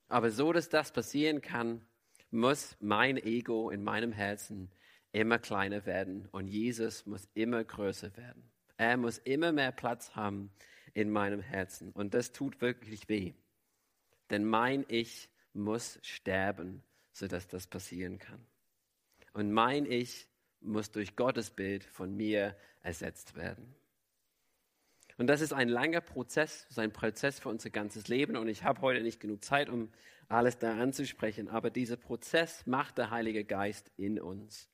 Aber 0.09 0.31
so, 0.31 0.53
dass 0.53 0.69
das 0.69 0.93
passieren 0.93 1.41
kann, 1.41 1.81
muss 2.31 2.77
mein 2.81 3.17
Ego 3.17 3.71
in 3.71 3.83
meinem 3.83 4.12
Herzen 4.12 4.71
immer 5.12 5.39
kleiner 5.39 5.87
werden 5.87 6.29
und 6.33 6.49
Jesus 6.49 7.07
muss 7.07 7.29
immer 7.35 7.65
größer 7.65 8.17
werden. 8.17 8.51
Er 8.77 8.97
muss 8.97 9.19
immer 9.19 9.53
mehr 9.53 9.73
Platz 9.73 10.15
haben 10.15 10.51
in 10.93 11.11
meinem 11.11 11.41
Herzen 11.41 11.93
und 11.93 12.15
das 12.15 12.33
tut 12.33 12.61
wirklich 12.61 13.09
weh. 13.09 13.35
Denn 14.31 14.45
mein 14.45 14.85
Ich 14.89 15.31
muss 15.53 15.99
sterben, 16.03 16.83
sodass 17.12 17.49
das 17.49 17.67
passieren 17.67 18.19
kann. 18.19 18.45
Und 19.33 19.53
mein 19.53 19.87
Ich 19.87 20.29
muss 20.61 20.91
durch 20.91 21.17
Gottes 21.17 21.51
Bild 21.51 21.85
von 21.85 22.15
mir 22.15 22.57
ersetzt 22.83 23.37
werden. 23.37 23.75
Und 25.19 25.29
das 25.29 25.41
ist 25.41 25.53
ein 25.53 25.69
langer 25.69 26.03
Prozess, 26.03 26.67
ein 26.77 26.93
Prozess 26.93 27.41
für 27.41 27.49
unser 27.49 27.71
ganzes 27.71 28.09
Leben. 28.09 28.37
Und 28.37 28.49
ich 28.49 28.65
habe 28.65 28.83
heute 28.83 29.03
nicht 29.03 29.21
genug 29.21 29.45
Zeit, 29.45 29.71
um 29.71 29.91
alles 30.29 30.59
da 30.59 30.79
anzusprechen. 30.79 31.49
Aber 31.49 31.71
dieser 31.71 31.97
Prozess 31.97 32.67
macht 32.67 32.99
der 32.99 33.11
Heilige 33.11 33.45
Geist 33.45 33.91
in 33.97 34.21
uns. 34.21 34.71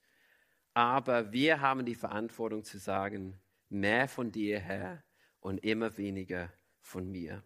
Aber 0.74 1.32
wir 1.32 1.60
haben 1.60 1.84
die 1.84 1.94
Verantwortung 1.94 2.64
zu 2.64 2.78
sagen, 2.78 3.38
mehr 3.68 4.08
von 4.08 4.32
dir, 4.32 4.58
Herr, 4.58 5.02
und 5.40 5.58
immer 5.64 5.96
weniger 5.98 6.52
von 6.80 7.10
mir. 7.10 7.42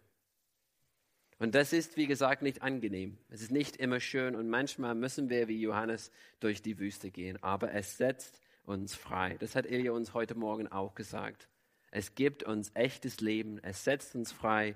Und 1.39 1.53
das 1.53 1.71
ist, 1.71 1.97
wie 1.97 2.07
gesagt, 2.07 2.41
nicht 2.41 2.63
angenehm. 2.63 3.17
Es 3.29 3.41
ist 3.41 3.51
nicht 3.51 3.77
immer 3.77 3.99
schön 3.99 4.35
und 4.35 4.49
manchmal 4.49 4.95
müssen 4.95 5.29
wir 5.29 5.47
wie 5.47 5.61
Johannes 5.61 6.11
durch 6.39 6.61
die 6.61 6.79
Wüste 6.79 7.11
gehen. 7.11 7.41
Aber 7.43 7.73
es 7.73 7.97
setzt 7.97 8.41
uns 8.63 8.95
frei. 8.95 9.37
Das 9.39 9.55
hat 9.55 9.65
Elia 9.65 9.91
uns 9.91 10.13
heute 10.13 10.35
Morgen 10.35 10.67
auch 10.67 10.95
gesagt. 10.95 11.47
Es 11.91 12.15
gibt 12.15 12.43
uns 12.43 12.71
echtes 12.73 13.21
Leben. 13.21 13.59
Es 13.59 13.83
setzt 13.83 14.15
uns 14.15 14.31
frei, 14.31 14.75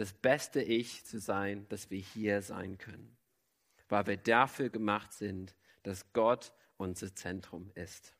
das 0.00 0.14
beste 0.14 0.62
Ich 0.62 1.04
zu 1.04 1.20
sein, 1.20 1.66
dass 1.68 1.90
wir 1.90 1.98
hier 1.98 2.40
sein 2.40 2.78
können. 2.78 3.18
Weil 3.90 4.06
wir 4.06 4.16
dafür 4.16 4.70
gemacht 4.70 5.12
sind, 5.12 5.54
dass 5.82 6.14
Gott 6.14 6.54
unser 6.78 7.14
Zentrum 7.14 7.70
ist. 7.74 8.14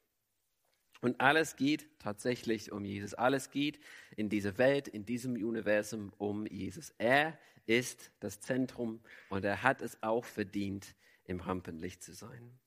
Und 1.00 1.18
alles 1.22 1.56
geht 1.56 1.88
tatsächlich 1.98 2.70
um 2.70 2.84
Jesus. 2.84 3.14
Alles 3.14 3.50
geht 3.50 3.80
in 4.14 4.28
dieser 4.28 4.58
Welt, 4.58 4.88
in 4.88 5.06
diesem 5.06 5.32
Universum 5.32 6.12
um 6.18 6.46
Jesus. 6.46 6.92
Er 6.98 7.38
ist 7.64 8.10
das 8.20 8.40
Zentrum 8.40 9.00
und 9.30 9.42
er 9.46 9.62
hat 9.62 9.80
es 9.80 10.02
auch 10.02 10.26
verdient, 10.26 10.94
im 11.24 11.40
Rampenlicht 11.40 12.02
zu 12.02 12.12
sein. 12.12 12.58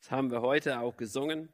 Das 0.00 0.10
haben 0.10 0.30
wir 0.30 0.40
heute 0.40 0.80
auch 0.80 0.96
gesungen 0.96 1.50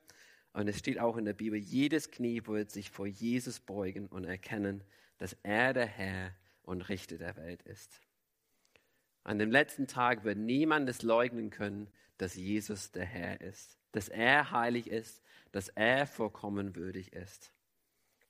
und 0.53 0.69
es 0.69 0.79
steht 0.79 1.01
auch 1.01 1.17
in 1.17 1.25
der 1.25 1.33
Bibel, 1.33 1.59
jedes 1.59 2.13
Knie 2.13 2.47
wird 2.47 2.71
sich 2.71 2.89
vor 2.89 3.09
Jesus 3.09 3.59
beugen 3.59 4.07
und 4.07 4.23
erkennen, 4.23 4.85
dass 5.19 5.37
er 5.43 5.73
der 5.73 5.87
Herr 5.87 6.37
und 6.63 6.83
Richter 6.89 7.19
der 7.19 7.37
Welt 7.37 7.63
ist. 7.63 8.01
An 9.23 9.39
dem 9.39 9.51
letzten 9.51 9.87
Tag 9.87 10.25
wird 10.25 10.39
niemand 10.39 10.89
es 10.89 11.03
leugnen 11.03 11.51
können, 11.51 11.89
dass 12.19 12.35
Jesus 12.35 12.91
der 12.93 13.05
Herr 13.05 13.41
ist, 13.41 13.79
dass 13.93 14.09
er 14.09 14.51
heilig 14.51 14.91
ist, 14.91 15.23
dass 15.53 15.69
er 15.69 16.07
vollkommen 16.07 16.77
würdig 16.77 17.13
ist. 17.13 17.53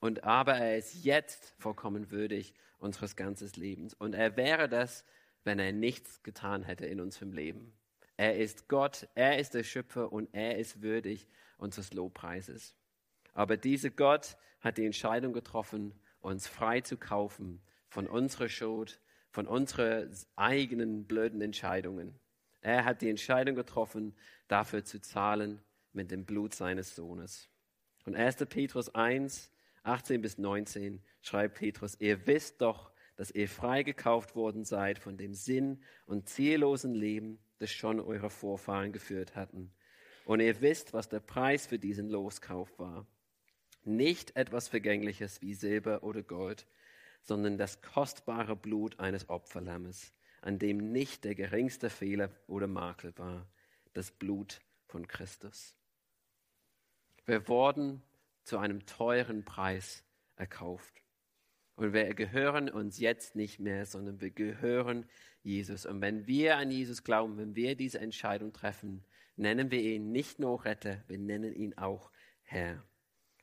Und 0.01 0.25
aber 0.25 0.55
er 0.55 0.79
ist 0.79 1.05
jetzt 1.05 1.55
vollkommen 1.59 2.11
würdig 2.11 2.55
unseres 2.79 3.17
ganzen 3.17 3.51
Lebens. 3.61 3.95
Und 3.95 4.15
er 4.15 4.37
wäre 4.37 4.69
das, 4.69 5.05
wenn 5.45 5.59
er 5.59 5.73
nichts 5.73 6.23
getan 6.23 6.63
hätte 6.63 6.87
in 6.87 7.01
unserem 7.01 7.33
Leben. 7.33 7.73
Er 8.17 8.37
ist 8.37 8.69
Gott, 8.69 9.09
er 9.15 9.39
ist 9.39 9.55
der 9.55 9.65
Schöpfer 9.65 10.13
und 10.13 10.29
er 10.33 10.59
ist 10.59 10.83
würdig 10.83 11.29
unseres 11.59 11.93
Lobpreises. 11.93 12.75
Aber 13.33 13.57
dieser 13.57 13.91
Gott 13.91 14.37
hat 14.61 14.79
die 14.79 14.87
Entscheidung 14.87 15.33
getroffen, 15.33 15.95
uns 16.21 16.47
frei 16.47 16.81
zu 16.81 16.97
kaufen 16.97 17.63
von 17.91 18.07
unserer 18.07 18.49
Schuld, 18.49 19.01
von 19.31 19.47
unseren 19.47 20.11
eigenen 20.37 21.07
blöden 21.07 21.43
Entscheidungen. 21.43 22.19
Er 22.63 22.85
hat 22.85 23.03
die 23.03 23.11
Entscheidung 23.11 23.55
getroffen, 23.55 24.17
dafür 24.49 24.85
zu 24.85 25.01
zahlen 25.01 25.61
mit 25.93 26.11
dem 26.11 26.25
Blut 26.25 26.55
seines 26.55 26.95
Sohnes. 26.95 27.49
Und 28.07 28.15
1. 28.15 28.37
Petrus 28.49 28.95
1, 28.95 29.51
18 29.83 30.23
bis 30.23 30.39
19 30.39 31.03
schreibt 31.21 31.59
Petrus, 31.59 31.97
ihr 32.01 32.27
wisst 32.27 32.61
doch, 32.61 32.91
dass 33.17 33.31
ihr 33.31 33.49
freigekauft 33.49 34.35
worden 34.35 34.65
seid 34.65 34.99
von 34.99 35.17
dem 35.17 35.35
Sinn 35.35 35.83
und 36.07 36.29
ziellosen 36.29 36.95
Leben, 36.95 37.39
das 37.59 37.71
schon 37.71 38.01
eure 38.01 38.31
Vorfahren 38.31 38.93
geführt 38.93 39.37
hatten. 39.37 39.73
Und 40.25 40.41
ihr 40.41 40.61
wisst, 40.61 40.93
was 40.93 41.09
der 41.09 41.21
Preis 41.21 41.67
für 41.67 41.79
diesen 41.79 42.09
Loskauf 42.09 42.79
war. 42.79 43.07
Nicht 43.85 44.37
etwas 44.37 44.69
Vergängliches 44.69 45.43
wie 45.43 45.55
Silber 45.55 46.03
oder 46.03 46.23
Gold, 46.23 46.67
sondern 47.23 47.59
das 47.59 47.83
kostbare 47.83 48.57
Blut 48.57 48.99
eines 48.99 49.29
Opferlammes, 49.29 50.13
an 50.43 50.59
dem 50.59 50.93
nicht 50.93 51.25
der 51.25 51.35
geringste 51.35 51.91
Fehler 51.91 52.31
oder 52.47 52.67
Makel 52.67 53.13
war, 53.17 53.47
das 53.93 54.11
Blut 54.11 54.61
von 54.87 55.07
Christus. 55.07 55.75
Wir 57.27 57.47
wurden 57.49 58.03
zu 58.45 58.59
einem 58.59 58.87
teuren 58.87 59.45
Preis 59.45 60.05
erkauft. 60.37 61.03
Und 61.77 61.93
wir 61.93 62.15
gehören 62.15 62.69
uns 62.69 62.99
jetzt 62.99 63.37
nicht 63.37 63.59
mehr, 63.59 63.87
sondern 63.87 64.21
wir 64.21 64.31
gehören 64.31 65.07
Jesus. 65.43 65.87
Und 65.87 66.01
wenn 66.01 66.27
wir 66.27 66.57
an 66.57 66.71
Jesus 66.71 67.05
glauben, 67.05 67.39
wenn 67.39 67.55
wir 67.55 67.75
diese 67.75 68.01
Entscheidung 68.01 68.53
treffen, 68.53 69.05
nennen 69.37 69.71
wir 69.71 69.81
ihn 69.81 70.13
nicht 70.13 70.39
nur 70.39 70.65
Retter, 70.65 71.03
wir 71.09 71.19
nennen 71.19 71.55
ihn 71.55 71.77
auch 71.79 72.11
Herr. 72.43 72.85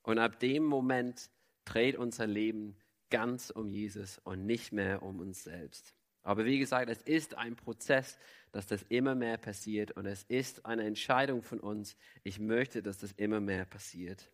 Und 0.04 0.20
ab 0.20 0.40
dem 0.40 0.64
Moment 0.64 1.30
dreht 1.66 1.96
unser 1.96 2.28
Leben 2.28 2.78
ganz 3.10 3.50
um 3.50 3.70
Jesus 3.70 4.20
und 4.20 4.46
nicht 4.46 4.72
mehr 4.72 5.04
um 5.04 5.20
uns 5.20 5.44
selbst. 5.44 5.94
Aber 6.24 6.46
wie 6.46 6.60
gesagt, 6.60 6.90
es 6.90 7.02
ist 7.04 7.38
ein 7.38 7.56
Prozess, 7.56 8.18
dass 8.52 8.68
das 8.68 8.84
immer 8.90 9.16
mehr 9.16 9.38
passiert 9.38 9.92
und 9.92 10.06
es 10.06 10.24
ist 10.24 10.66
eine 10.66 10.84
Entscheidung 10.84 11.42
von 11.42 11.60
uns. 11.60 11.96
Ich 12.24 12.40
möchte, 12.40 12.84
dass 12.84 12.98
das 12.98 13.14
immer 13.14 13.40
mehr 13.40 13.66
passiert. 13.66 14.30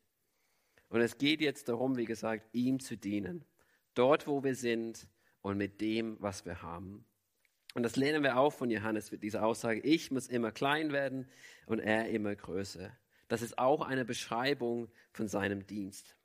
Und 0.89 1.01
es 1.01 1.17
geht 1.17 1.41
jetzt 1.41 1.69
darum, 1.69 1.97
wie 1.97 2.05
gesagt, 2.05 2.47
ihm 2.53 2.79
zu 2.79 2.97
dienen. 2.97 3.45
Dort, 3.93 4.27
wo 4.27 4.43
wir 4.43 4.55
sind 4.55 5.07
und 5.41 5.57
mit 5.57 5.81
dem, 5.81 6.17
was 6.19 6.45
wir 6.45 6.61
haben. 6.61 7.05
Und 7.73 7.83
das 7.83 7.95
lernen 7.95 8.23
wir 8.23 8.37
auch 8.37 8.53
von 8.53 8.69
Johannes 8.69 9.11
mit 9.11 9.23
dieser 9.23 9.45
Aussage, 9.45 9.79
ich 9.81 10.11
muss 10.11 10.27
immer 10.27 10.51
klein 10.51 10.91
werden 10.91 11.27
und 11.65 11.79
er 11.79 12.09
immer 12.09 12.35
größer. 12.35 12.91
Das 13.27 13.41
ist 13.41 13.57
auch 13.57 13.81
eine 13.81 14.05
Beschreibung 14.05 14.89
von 15.11 15.27
seinem 15.27 15.65
Dienst. 15.65 16.15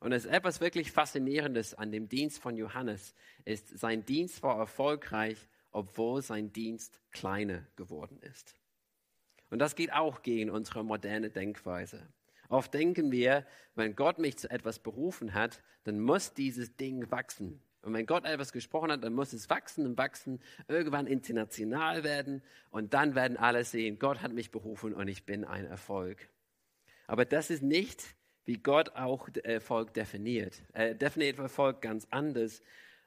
Und 0.00 0.12
es 0.12 0.24
ist 0.24 0.30
etwas 0.30 0.60
wirklich 0.60 0.92
Faszinierendes 0.92 1.74
an 1.74 1.90
dem 1.90 2.08
Dienst 2.08 2.38
von 2.38 2.56
Johannes, 2.56 3.14
ist, 3.44 3.78
sein 3.78 4.04
Dienst 4.04 4.42
war 4.42 4.58
erfolgreich, 4.58 5.48
obwohl 5.72 6.22
sein 6.22 6.52
Dienst 6.52 7.00
kleiner 7.10 7.66
geworden 7.76 8.20
ist. 8.22 8.54
Und 9.50 9.58
das 9.58 9.74
geht 9.74 9.92
auch 9.92 10.22
gegen 10.22 10.50
unsere 10.50 10.84
moderne 10.84 11.30
Denkweise. 11.30 12.06
Oft 12.48 12.72
denken 12.72 13.10
wir, 13.10 13.46
wenn 13.74 13.94
Gott 13.96 14.18
mich 14.18 14.38
zu 14.38 14.50
etwas 14.50 14.78
berufen 14.78 15.34
hat, 15.34 15.62
dann 15.84 16.00
muss 16.00 16.32
dieses 16.32 16.76
Ding 16.76 17.10
wachsen. 17.10 17.60
Und 17.82 17.94
wenn 17.94 18.06
Gott 18.06 18.24
etwas 18.24 18.52
gesprochen 18.52 18.90
hat, 18.90 19.04
dann 19.04 19.14
muss 19.14 19.32
es 19.32 19.48
wachsen 19.50 19.86
und 19.86 19.98
wachsen, 19.98 20.40
irgendwann 20.66 21.06
international 21.06 22.04
werden 22.04 22.42
und 22.70 22.94
dann 22.94 23.14
werden 23.14 23.36
alle 23.36 23.64
sehen, 23.64 23.98
Gott 23.98 24.20
hat 24.20 24.32
mich 24.32 24.50
berufen 24.50 24.94
und 24.94 25.08
ich 25.08 25.24
bin 25.24 25.44
ein 25.44 25.64
Erfolg. 25.64 26.28
Aber 27.06 27.24
das 27.24 27.50
ist 27.50 27.62
nicht, 27.62 28.04
wie 28.48 28.56
Gott 28.56 28.96
auch 28.96 29.28
Erfolg 29.44 29.92
definiert. 29.92 30.62
Er 30.72 30.94
definiert 30.94 31.38
Erfolg 31.38 31.82
ganz 31.82 32.06
anders. 32.10 32.62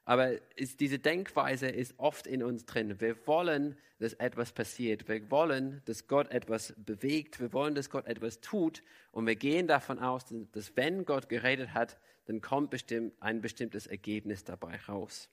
Aber 0.05 0.33
ist, 0.55 0.79
diese 0.79 0.99
Denkweise 0.99 1.67
ist 1.67 1.95
oft 1.97 2.27
in 2.27 2.43
uns 2.43 2.67
drin. 2.67 3.01
Wir 3.01 3.15
wollen, 3.25 3.75
dass 3.97 4.13
etwas 4.13 4.51
passiert. 4.51 5.07
Wir 5.07 5.31
wollen, 5.31 5.81
dass 5.85 6.07
Gott 6.07 6.29
etwas 6.29 6.75
bewegt. 6.77 7.39
Wir 7.39 7.51
wollen, 7.53 7.73
dass 7.73 7.89
Gott 7.89 8.05
etwas 8.05 8.39
tut. 8.41 8.83
Und 9.11 9.25
wir 9.25 9.35
gehen 9.35 9.65
davon 9.65 9.97
aus, 9.97 10.25
dass 10.51 10.77
wenn 10.77 11.05
Gott 11.05 11.27
geredet 11.27 11.73
hat, 11.73 11.97
dann 12.25 12.41
kommt 12.41 12.69
bestimmt 12.69 13.13
ein 13.19 13.41
bestimmtes 13.41 13.87
Ergebnis 13.87 14.43
dabei 14.43 14.79
raus. 14.87 15.27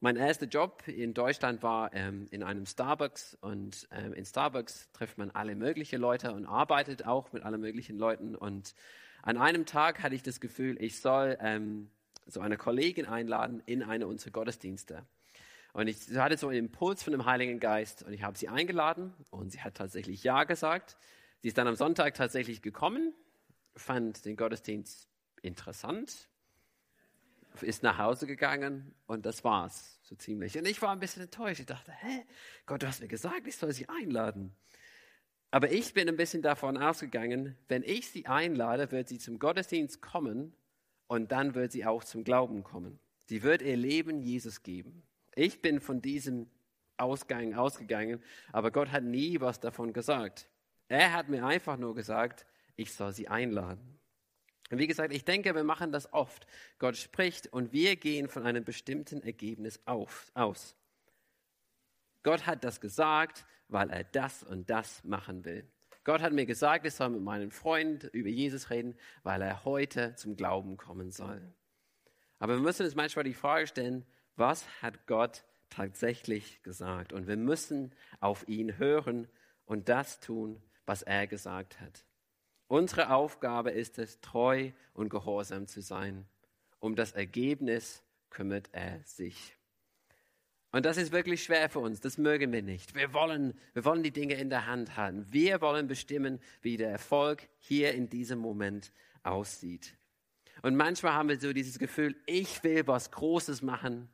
Mein 0.00 0.16
erster 0.16 0.44
Job 0.44 0.86
in 0.86 1.14
Deutschland 1.14 1.62
war 1.62 1.90
ähm, 1.94 2.26
in 2.30 2.42
einem 2.42 2.66
Starbucks 2.66 3.38
und 3.40 3.88
ähm, 3.92 4.12
in 4.12 4.26
Starbucks 4.26 4.92
trifft 4.92 5.16
man 5.16 5.30
alle 5.30 5.56
möglichen 5.56 6.02
Leute 6.02 6.34
und 6.34 6.44
arbeitet 6.44 7.06
auch 7.06 7.32
mit 7.32 7.44
allen 7.44 7.62
möglichen 7.62 7.96
Leuten. 7.96 8.36
Und 8.36 8.74
an 9.26 9.38
einem 9.38 9.66
Tag 9.66 10.04
hatte 10.04 10.14
ich 10.14 10.22
das 10.22 10.38
Gefühl, 10.38 10.80
ich 10.80 11.00
soll 11.00 11.36
ähm, 11.40 11.90
so 12.26 12.40
eine 12.40 12.56
Kollegin 12.56 13.06
einladen 13.06 13.60
in 13.66 13.82
eine 13.82 14.06
unserer 14.06 14.30
Gottesdienste. 14.30 15.04
Und 15.72 15.88
ich 15.88 16.16
hatte 16.16 16.36
so 16.36 16.46
einen 16.46 16.66
Impuls 16.66 17.02
von 17.02 17.10
dem 17.10 17.26
Heiligen 17.26 17.58
Geist 17.58 18.04
und 18.04 18.12
ich 18.12 18.22
habe 18.22 18.38
sie 18.38 18.48
eingeladen 18.48 19.12
und 19.30 19.50
sie 19.50 19.60
hat 19.60 19.74
tatsächlich 19.74 20.22
Ja 20.22 20.44
gesagt. 20.44 20.96
Sie 21.42 21.48
ist 21.48 21.58
dann 21.58 21.66
am 21.66 21.74
Sonntag 21.74 22.14
tatsächlich 22.14 22.62
gekommen, 22.62 23.14
fand 23.74 24.24
den 24.24 24.36
Gottesdienst 24.36 25.08
interessant, 25.42 26.28
ist 27.62 27.82
nach 27.82 27.98
Hause 27.98 28.28
gegangen 28.28 28.94
und 29.06 29.26
das 29.26 29.42
war's, 29.42 29.98
so 30.04 30.14
ziemlich. 30.14 30.56
Und 30.56 30.68
ich 30.68 30.80
war 30.82 30.92
ein 30.92 31.00
bisschen 31.00 31.24
enttäuscht. 31.24 31.58
Ich 31.58 31.66
dachte, 31.66 31.90
hä, 31.90 32.24
Gott, 32.64 32.84
du 32.84 32.86
hast 32.86 33.00
mir 33.00 33.08
gesagt, 33.08 33.48
ich 33.48 33.56
soll 33.56 33.72
sie 33.72 33.88
einladen. 33.88 34.54
Aber 35.50 35.70
ich 35.70 35.94
bin 35.94 36.08
ein 36.08 36.16
bisschen 36.16 36.42
davon 36.42 36.76
ausgegangen, 36.76 37.56
wenn 37.68 37.82
ich 37.82 38.10
sie 38.10 38.26
einlade, 38.26 38.90
wird 38.90 39.08
sie 39.08 39.18
zum 39.18 39.38
Gottesdienst 39.38 40.02
kommen 40.02 40.54
und 41.06 41.32
dann 41.32 41.54
wird 41.54 41.72
sie 41.72 41.84
auch 41.84 42.04
zum 42.04 42.24
Glauben 42.24 42.62
kommen. 42.64 42.98
Sie 43.26 43.42
wird 43.42 43.62
ihr 43.62 43.76
Leben 43.76 44.22
Jesus 44.22 44.62
geben. 44.62 45.02
Ich 45.34 45.62
bin 45.62 45.80
von 45.80 46.02
diesem 46.02 46.48
Ausgang 46.96 47.54
ausgegangen, 47.54 48.22
aber 48.52 48.70
Gott 48.70 48.90
hat 48.90 49.04
nie 49.04 49.40
was 49.40 49.60
davon 49.60 49.92
gesagt. 49.92 50.48
Er 50.88 51.12
hat 51.12 51.28
mir 51.28 51.44
einfach 51.44 51.76
nur 51.76 51.94
gesagt, 51.94 52.46
ich 52.76 52.92
soll 52.94 53.12
sie 53.12 53.28
einladen. 53.28 53.98
Und 54.70 54.78
wie 54.78 54.86
gesagt, 54.86 55.12
ich 55.12 55.24
denke, 55.24 55.54
wir 55.54 55.64
machen 55.64 55.92
das 55.92 56.12
oft. 56.12 56.46
Gott 56.78 56.96
spricht 56.96 57.52
und 57.52 57.72
wir 57.72 57.96
gehen 57.96 58.28
von 58.28 58.44
einem 58.44 58.64
bestimmten 58.64 59.22
Ergebnis 59.22 59.80
auf, 59.84 60.30
aus. 60.34 60.76
Gott 62.22 62.46
hat 62.46 62.64
das 62.64 62.80
gesagt, 62.80 63.46
weil 63.68 63.90
er 63.90 64.04
das 64.04 64.42
und 64.42 64.70
das 64.70 65.04
machen 65.04 65.44
will. 65.44 65.68
Gott 66.04 66.20
hat 66.22 66.32
mir 66.32 66.46
gesagt, 66.46 66.86
ich 66.86 66.94
soll 66.94 67.10
mit 67.10 67.22
meinem 67.22 67.50
Freund 67.50 68.04
über 68.12 68.28
Jesus 68.28 68.70
reden, 68.70 68.96
weil 69.24 69.42
er 69.42 69.64
heute 69.64 70.14
zum 70.14 70.36
Glauben 70.36 70.76
kommen 70.76 71.10
soll. 71.10 71.42
Aber 72.38 72.54
wir 72.54 72.62
müssen 72.62 72.84
uns 72.84 72.94
manchmal 72.94 73.24
die 73.24 73.34
Frage 73.34 73.66
stellen, 73.66 74.04
was 74.36 74.64
hat 74.82 75.06
Gott 75.06 75.44
tatsächlich 75.68 76.62
gesagt? 76.62 77.12
Und 77.12 77.26
wir 77.26 77.36
müssen 77.36 77.92
auf 78.20 78.46
ihn 78.46 78.78
hören 78.78 79.28
und 79.64 79.88
das 79.88 80.20
tun, 80.20 80.62
was 80.84 81.02
er 81.02 81.26
gesagt 81.26 81.80
hat. 81.80 82.04
Unsere 82.68 83.10
Aufgabe 83.10 83.70
ist 83.70 83.98
es, 83.98 84.20
treu 84.20 84.70
und 84.92 85.08
gehorsam 85.08 85.66
zu 85.66 85.80
sein. 85.80 86.28
Um 86.78 86.94
das 86.94 87.12
Ergebnis 87.12 88.02
kümmert 88.30 88.68
er 88.72 89.02
sich. 89.04 89.55
Und 90.76 90.84
das 90.84 90.98
ist 90.98 91.10
wirklich 91.10 91.42
schwer 91.42 91.70
für 91.70 91.78
uns. 91.78 92.00
Das 92.00 92.18
mögen 92.18 92.52
wir 92.52 92.60
nicht. 92.60 92.94
Wir 92.94 93.14
wollen, 93.14 93.58
wir 93.72 93.86
wollen 93.86 94.02
die 94.02 94.10
Dinge 94.10 94.34
in 94.34 94.50
der 94.50 94.66
Hand 94.66 94.94
haben. 94.98 95.24
Wir 95.32 95.62
wollen 95.62 95.86
bestimmen, 95.86 96.38
wie 96.60 96.76
der 96.76 96.90
Erfolg 96.90 97.48
hier 97.56 97.94
in 97.94 98.10
diesem 98.10 98.40
Moment 98.40 98.92
aussieht. 99.22 99.96
Und 100.60 100.76
manchmal 100.76 101.14
haben 101.14 101.30
wir 101.30 101.40
so 101.40 101.54
dieses 101.54 101.78
Gefühl, 101.78 102.14
ich 102.26 102.62
will 102.62 102.86
was 102.86 103.10
Großes 103.10 103.62
machen 103.62 104.10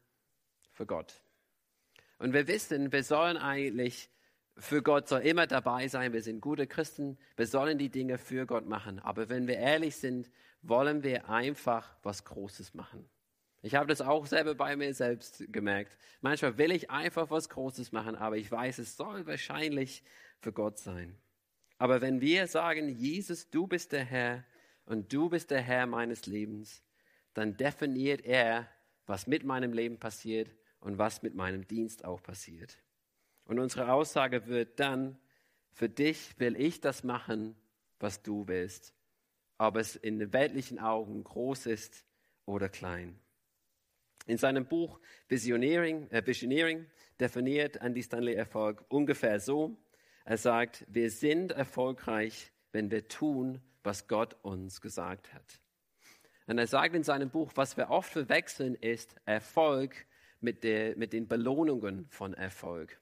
für 0.71 0.87
Gott. 0.87 1.21
Und 2.19 2.33
wir 2.33 2.47
wissen, 2.47 2.93
wir 2.93 3.03
sollen 3.03 3.39
eigentlich 3.39 4.09
für 4.57 4.85
Gott 4.85 5.09
soll 5.09 5.23
immer 5.23 5.49
dabei 5.49 5.89
sein. 5.89 6.13
Wir 6.13 6.23
sind 6.23 6.41
gute 6.41 6.69
Christen. 6.69 7.19
Wir 7.35 7.49
sollen 7.49 7.77
die 7.77 7.89
Dinge 7.89 8.19
für 8.19 8.47
Gott 8.47 8.69
machen. 8.69 9.01
Aber 9.01 9.29
wenn 9.29 9.49
wir 9.49 9.57
ehrlich 9.57 9.97
sind, 9.97 10.31
wollen 10.63 11.03
wir 11.03 11.29
einfach 11.29 11.97
was 12.05 12.23
Großes 12.23 12.75
machen. 12.75 13.11
Ich 13.63 13.77
habe 13.77 13.87
das 13.87 14.01
auch 14.01 14.27
selber 14.27 14.57
bei 14.57 14.75
mir 14.75 14.93
selbst 14.93 15.45
gemerkt. 15.53 15.97
Manchmal 16.21 16.59
will 16.59 16.73
ich 16.73 16.91
einfach 16.91 17.31
was 17.31 17.49
Großes 17.49 17.93
machen, 17.93 18.17
aber 18.17 18.37
ich 18.37 18.51
weiß, 18.51 18.79
es 18.79 18.97
soll 18.97 19.25
wahrscheinlich 19.27 20.03
für 20.41 20.53
Gott 20.53 20.79
sein. 20.79 21.17
Aber 21.79 22.01
wenn 22.01 22.21
wir 22.21 22.49
sagen, 22.49 22.89
Jesus, 22.89 23.51
du 23.51 23.69
bist 23.69 23.93
der 23.93 24.05
Herr 24.05 24.45
und 24.85 25.13
du 25.13 25.29
bist 25.29 25.53
der 25.53 25.63
Herr 25.63 25.87
meines 25.87 26.27
Lebens, 26.27 26.83
dann 27.35 27.57
definiert 27.57 28.25
er, 28.25 28.69
was 29.07 29.27
mit 29.29 29.45
meinem 29.45 29.73
Leben 29.73 29.99
passiert 29.99 30.51
und 30.81 30.99
was 30.99 31.23
mit 31.23 31.35
meinem 31.35 31.67
Dienst 31.67 32.05
auch 32.05 32.23
passiert. 32.23 32.79
Und 33.45 33.59
unsere 33.59 33.93
Aussage 33.93 34.47
wird 34.47 34.81
dann, 34.81 35.19
für 35.71 35.89
dich 35.89 36.39
will 36.39 36.61
ich 36.61 36.81
das 36.81 37.05
machen, 37.05 37.57
was 37.99 38.23
du 38.23 38.47
willst, 38.49 38.95
ob 39.59 39.77
es 39.77 39.97
in 39.97 40.19
den 40.19 40.33
weltlichen 40.33 40.79
Augen 40.81 41.23
groß 41.23 41.67
ist 41.67 42.05
oder 42.45 42.69
klein. 42.69 43.22
In 44.27 44.39
seinem 44.39 44.67
Buch 44.67 45.01
Visioneering, 45.29 46.09
äh, 46.11 46.25
Visioneering 46.25 46.87
definiert 47.19 47.77
Andy 47.77 48.03
Stanley 48.03 48.35
Erfolg 48.35 48.85
ungefähr 48.89 49.41
so. 49.41 49.77
Er 50.25 50.37
sagt, 50.37 50.87
wir 50.89 51.11
sind 51.11 51.53
erfolgreich, 51.53 52.53
wenn 52.71 52.91
wir 52.91 53.09
tun, 53.09 53.61
was 53.83 54.07
Gott 54.07 54.37
uns 54.43 54.81
gesagt 54.81 55.33
hat. 55.35 55.61
Und 56.47 56.59
er 56.59 56.67
sagt 56.67 56.95
in 56.95 57.03
seinem 57.03 57.31
Buch, 57.31 57.53
was 57.55 57.77
wir 57.77 57.91
oft 57.91 58.13
verwechseln, 58.13 58.75
ist 58.77 59.15
Erfolg 59.25 60.07
mit, 60.41 60.65
der, 60.65 60.97
mit 60.97 61.13
den 61.13 61.29
Belohnungen 61.29 62.07
von 62.09 62.35
Erfolg. 62.35 63.01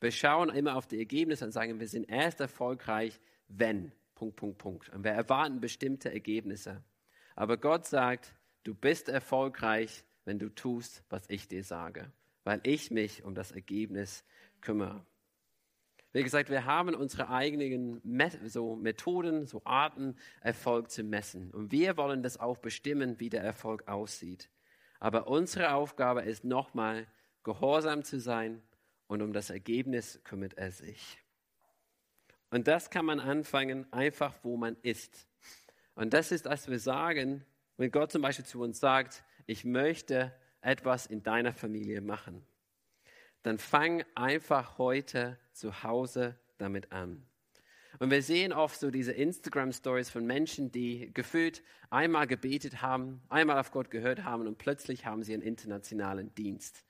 Wir 0.00 0.12
schauen 0.12 0.50
immer 0.50 0.76
auf 0.76 0.86
die 0.86 0.98
Ergebnisse 0.98 1.44
und 1.44 1.52
sagen, 1.52 1.80
wir 1.80 1.88
sind 1.88 2.08
erst 2.08 2.40
erfolgreich, 2.40 3.18
wenn, 3.48 3.92
Punkt, 4.14 4.36
Punkt, 4.36 4.58
Punkt. 4.58 4.88
Und 4.90 5.02
wir 5.02 5.10
erwarten 5.10 5.60
bestimmte 5.60 6.12
Ergebnisse. 6.12 6.82
Aber 7.34 7.56
Gott 7.56 7.86
sagt, 7.86 8.34
du 8.62 8.74
bist 8.74 9.08
erfolgreich, 9.08 10.04
wenn 10.28 10.38
du 10.38 10.50
tust, 10.50 11.02
was 11.08 11.22
ich 11.28 11.48
dir 11.48 11.64
sage, 11.64 12.12
weil 12.44 12.60
ich 12.62 12.90
mich 12.90 13.24
um 13.24 13.34
das 13.34 13.50
Ergebnis 13.50 14.24
kümmere. 14.60 15.02
Wie 16.12 16.22
gesagt, 16.22 16.50
wir 16.50 16.66
haben 16.66 16.94
unsere 16.94 17.30
eigenen 17.30 18.02
so 18.44 18.76
Methoden, 18.76 19.46
so 19.46 19.62
Arten, 19.64 20.16
Erfolg 20.42 20.90
zu 20.90 21.02
messen. 21.02 21.50
Und 21.50 21.72
wir 21.72 21.96
wollen 21.96 22.22
das 22.22 22.38
auch 22.38 22.58
bestimmen, 22.58 23.18
wie 23.20 23.30
der 23.30 23.42
Erfolg 23.42 23.88
aussieht. 23.88 24.50
Aber 25.00 25.28
unsere 25.28 25.72
Aufgabe 25.72 26.20
ist 26.22 26.44
nochmal, 26.44 27.06
gehorsam 27.42 28.04
zu 28.04 28.20
sein 28.20 28.60
und 29.06 29.22
um 29.22 29.32
das 29.32 29.48
Ergebnis 29.48 30.20
kümmert 30.24 30.54
er 30.54 30.72
sich. 30.72 31.18
Und 32.50 32.68
das 32.68 32.90
kann 32.90 33.06
man 33.06 33.18
anfangen, 33.18 33.90
einfach 33.94 34.34
wo 34.42 34.58
man 34.58 34.76
ist. 34.82 35.26
Und 35.94 36.12
das 36.12 36.32
ist, 36.32 36.46
als 36.46 36.68
wir 36.68 36.78
sagen, 36.78 37.46
wenn 37.78 37.90
Gott 37.90 38.12
zum 38.12 38.20
Beispiel 38.20 38.44
zu 38.44 38.60
uns 38.60 38.78
sagt, 38.78 39.24
ich 39.48 39.64
möchte 39.64 40.32
etwas 40.60 41.06
in 41.06 41.22
deiner 41.22 41.54
Familie 41.54 42.02
machen, 42.02 42.44
dann 43.42 43.58
fang 43.58 44.04
einfach 44.14 44.76
heute 44.76 45.38
zu 45.52 45.82
Hause 45.82 46.38
damit 46.58 46.92
an. 46.92 47.26
Und 47.98 48.10
wir 48.10 48.22
sehen 48.22 48.52
oft 48.52 48.78
so 48.78 48.90
diese 48.90 49.12
Instagram-Stories 49.12 50.10
von 50.10 50.26
Menschen, 50.26 50.70
die 50.70 51.12
gefühlt 51.14 51.62
einmal 51.88 52.26
gebetet 52.26 52.82
haben, 52.82 53.22
einmal 53.30 53.58
auf 53.58 53.70
Gott 53.70 53.90
gehört 53.90 54.22
haben 54.22 54.46
und 54.46 54.58
plötzlich 54.58 55.06
haben 55.06 55.22
sie 55.22 55.32
einen 55.32 55.42
internationalen 55.42 56.34
Dienst. 56.34 56.84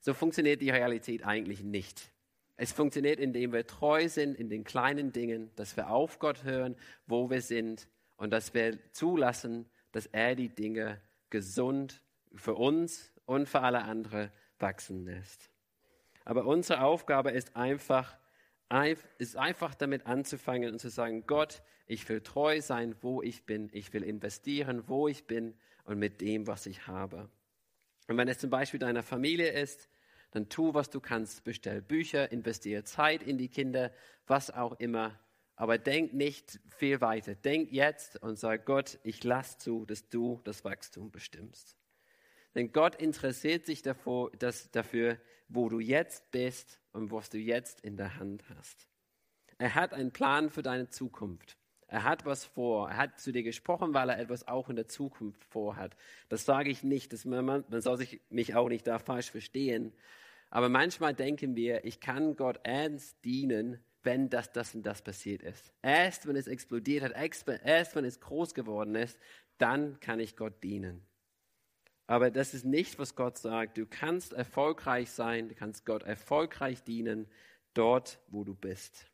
So 0.00 0.12
funktioniert 0.12 0.60
die 0.60 0.70
Realität 0.70 1.24
eigentlich 1.24 1.62
nicht. 1.62 2.10
Es 2.56 2.72
funktioniert, 2.72 3.20
indem 3.20 3.52
wir 3.52 3.66
treu 3.68 4.08
sind 4.08 4.34
in 4.34 4.50
den 4.50 4.64
kleinen 4.64 5.12
Dingen, 5.12 5.50
dass 5.54 5.76
wir 5.76 5.90
auf 5.90 6.18
Gott 6.18 6.42
hören, 6.42 6.76
wo 7.06 7.30
wir 7.30 7.40
sind 7.40 7.86
und 8.16 8.32
dass 8.32 8.52
wir 8.52 8.78
zulassen, 8.92 9.70
dass 9.92 10.06
er 10.06 10.34
die 10.34 10.48
Dinge 10.48 11.00
gesund 11.30 12.02
für 12.34 12.54
uns 12.54 13.12
und 13.26 13.48
für 13.48 13.60
alle 13.60 13.82
anderen 13.82 14.30
wachsen 14.58 15.04
lässt. 15.04 15.50
Aber 16.24 16.46
unsere 16.46 16.82
Aufgabe 16.82 17.30
ist 17.30 17.56
einfach, 17.56 18.16
ist 19.18 19.36
einfach 19.36 19.74
damit 19.74 20.06
anzufangen 20.06 20.70
und 20.70 20.78
zu 20.78 20.90
sagen, 20.90 21.26
Gott, 21.26 21.62
ich 21.86 22.08
will 22.08 22.20
treu 22.20 22.60
sein, 22.60 22.94
wo 23.00 23.22
ich 23.22 23.46
bin. 23.46 23.68
Ich 23.72 23.92
will 23.92 24.04
investieren, 24.04 24.84
wo 24.86 25.08
ich 25.08 25.26
bin 25.26 25.54
und 25.84 25.98
mit 25.98 26.20
dem, 26.20 26.46
was 26.46 26.66
ich 26.66 26.86
habe. 26.86 27.28
Und 28.06 28.16
wenn 28.16 28.28
es 28.28 28.38
zum 28.38 28.50
Beispiel 28.50 28.78
deiner 28.78 29.02
Familie 29.02 29.50
ist, 29.50 29.88
dann 30.30 30.48
tu, 30.48 30.74
was 30.74 30.90
du 30.90 31.00
kannst. 31.00 31.42
Bestell 31.44 31.82
Bücher, 31.82 32.30
investiere 32.30 32.84
Zeit 32.84 33.22
in 33.22 33.38
die 33.38 33.48
Kinder, 33.48 33.92
was 34.26 34.50
auch 34.50 34.78
immer. 34.78 35.18
Aber 35.60 35.76
denk 35.76 36.14
nicht 36.14 36.58
viel 36.70 37.02
weiter. 37.02 37.34
Denk 37.34 37.70
jetzt 37.70 38.16
und 38.22 38.38
sag 38.38 38.64
Gott, 38.64 38.98
ich 39.02 39.22
lass 39.24 39.58
zu, 39.58 39.84
dass 39.84 40.08
du 40.08 40.40
das 40.44 40.64
Wachstum 40.64 41.10
bestimmst. 41.10 41.76
Denn 42.54 42.72
Gott 42.72 42.94
interessiert 42.94 43.66
sich 43.66 43.82
davor, 43.82 44.30
dass, 44.38 44.70
dafür, 44.70 45.18
wo 45.48 45.68
du 45.68 45.78
jetzt 45.78 46.30
bist 46.30 46.80
und 46.92 47.12
was 47.12 47.28
du 47.28 47.36
jetzt 47.36 47.82
in 47.82 47.98
der 47.98 48.16
Hand 48.16 48.42
hast. 48.56 48.88
Er 49.58 49.74
hat 49.74 49.92
einen 49.92 50.12
Plan 50.12 50.48
für 50.48 50.62
deine 50.62 50.88
Zukunft. 50.88 51.58
Er 51.88 52.04
hat 52.04 52.24
was 52.24 52.46
vor. 52.46 52.88
Er 52.88 52.96
hat 52.96 53.20
zu 53.20 53.30
dir 53.30 53.42
gesprochen, 53.42 53.92
weil 53.92 54.08
er 54.08 54.18
etwas 54.18 54.48
auch 54.48 54.70
in 54.70 54.76
der 54.76 54.88
Zukunft 54.88 55.44
vorhat. 55.44 55.94
Das 56.30 56.46
sage 56.46 56.70
ich 56.70 56.84
nicht. 56.84 57.12
Das, 57.12 57.26
man, 57.26 57.44
man 57.44 57.82
soll 57.82 57.98
sich 57.98 58.22
mich 58.30 58.54
auch 58.54 58.70
nicht 58.70 58.86
da 58.86 58.98
falsch 58.98 59.30
verstehen. 59.30 59.92
Aber 60.48 60.70
manchmal 60.70 61.12
denken 61.12 61.54
wir, 61.54 61.84
ich 61.84 62.00
kann 62.00 62.34
Gott 62.34 62.60
ernst 62.62 63.22
dienen, 63.26 63.78
wenn 64.02 64.30
das, 64.30 64.52
das 64.52 64.74
und 64.74 64.82
das 64.84 65.02
passiert 65.02 65.42
ist. 65.42 65.72
Erst 65.82 66.26
wenn 66.26 66.36
es 66.36 66.46
explodiert 66.46 67.04
hat, 67.04 67.12
erst 67.12 67.94
wenn 67.96 68.04
es 68.04 68.20
groß 68.20 68.54
geworden 68.54 68.94
ist, 68.94 69.18
dann 69.58 70.00
kann 70.00 70.20
ich 70.20 70.36
Gott 70.36 70.62
dienen. 70.62 71.06
Aber 72.06 72.30
das 72.30 72.54
ist 72.54 72.64
nicht, 72.64 72.98
was 72.98 73.14
Gott 73.14 73.38
sagt. 73.38 73.78
Du 73.78 73.86
kannst 73.86 74.32
erfolgreich 74.32 75.10
sein, 75.10 75.48
du 75.48 75.54
kannst 75.54 75.86
Gott 75.86 76.02
erfolgreich 76.02 76.82
dienen, 76.82 77.28
dort, 77.74 78.18
wo 78.28 78.42
du 78.42 78.54
bist. 78.54 79.06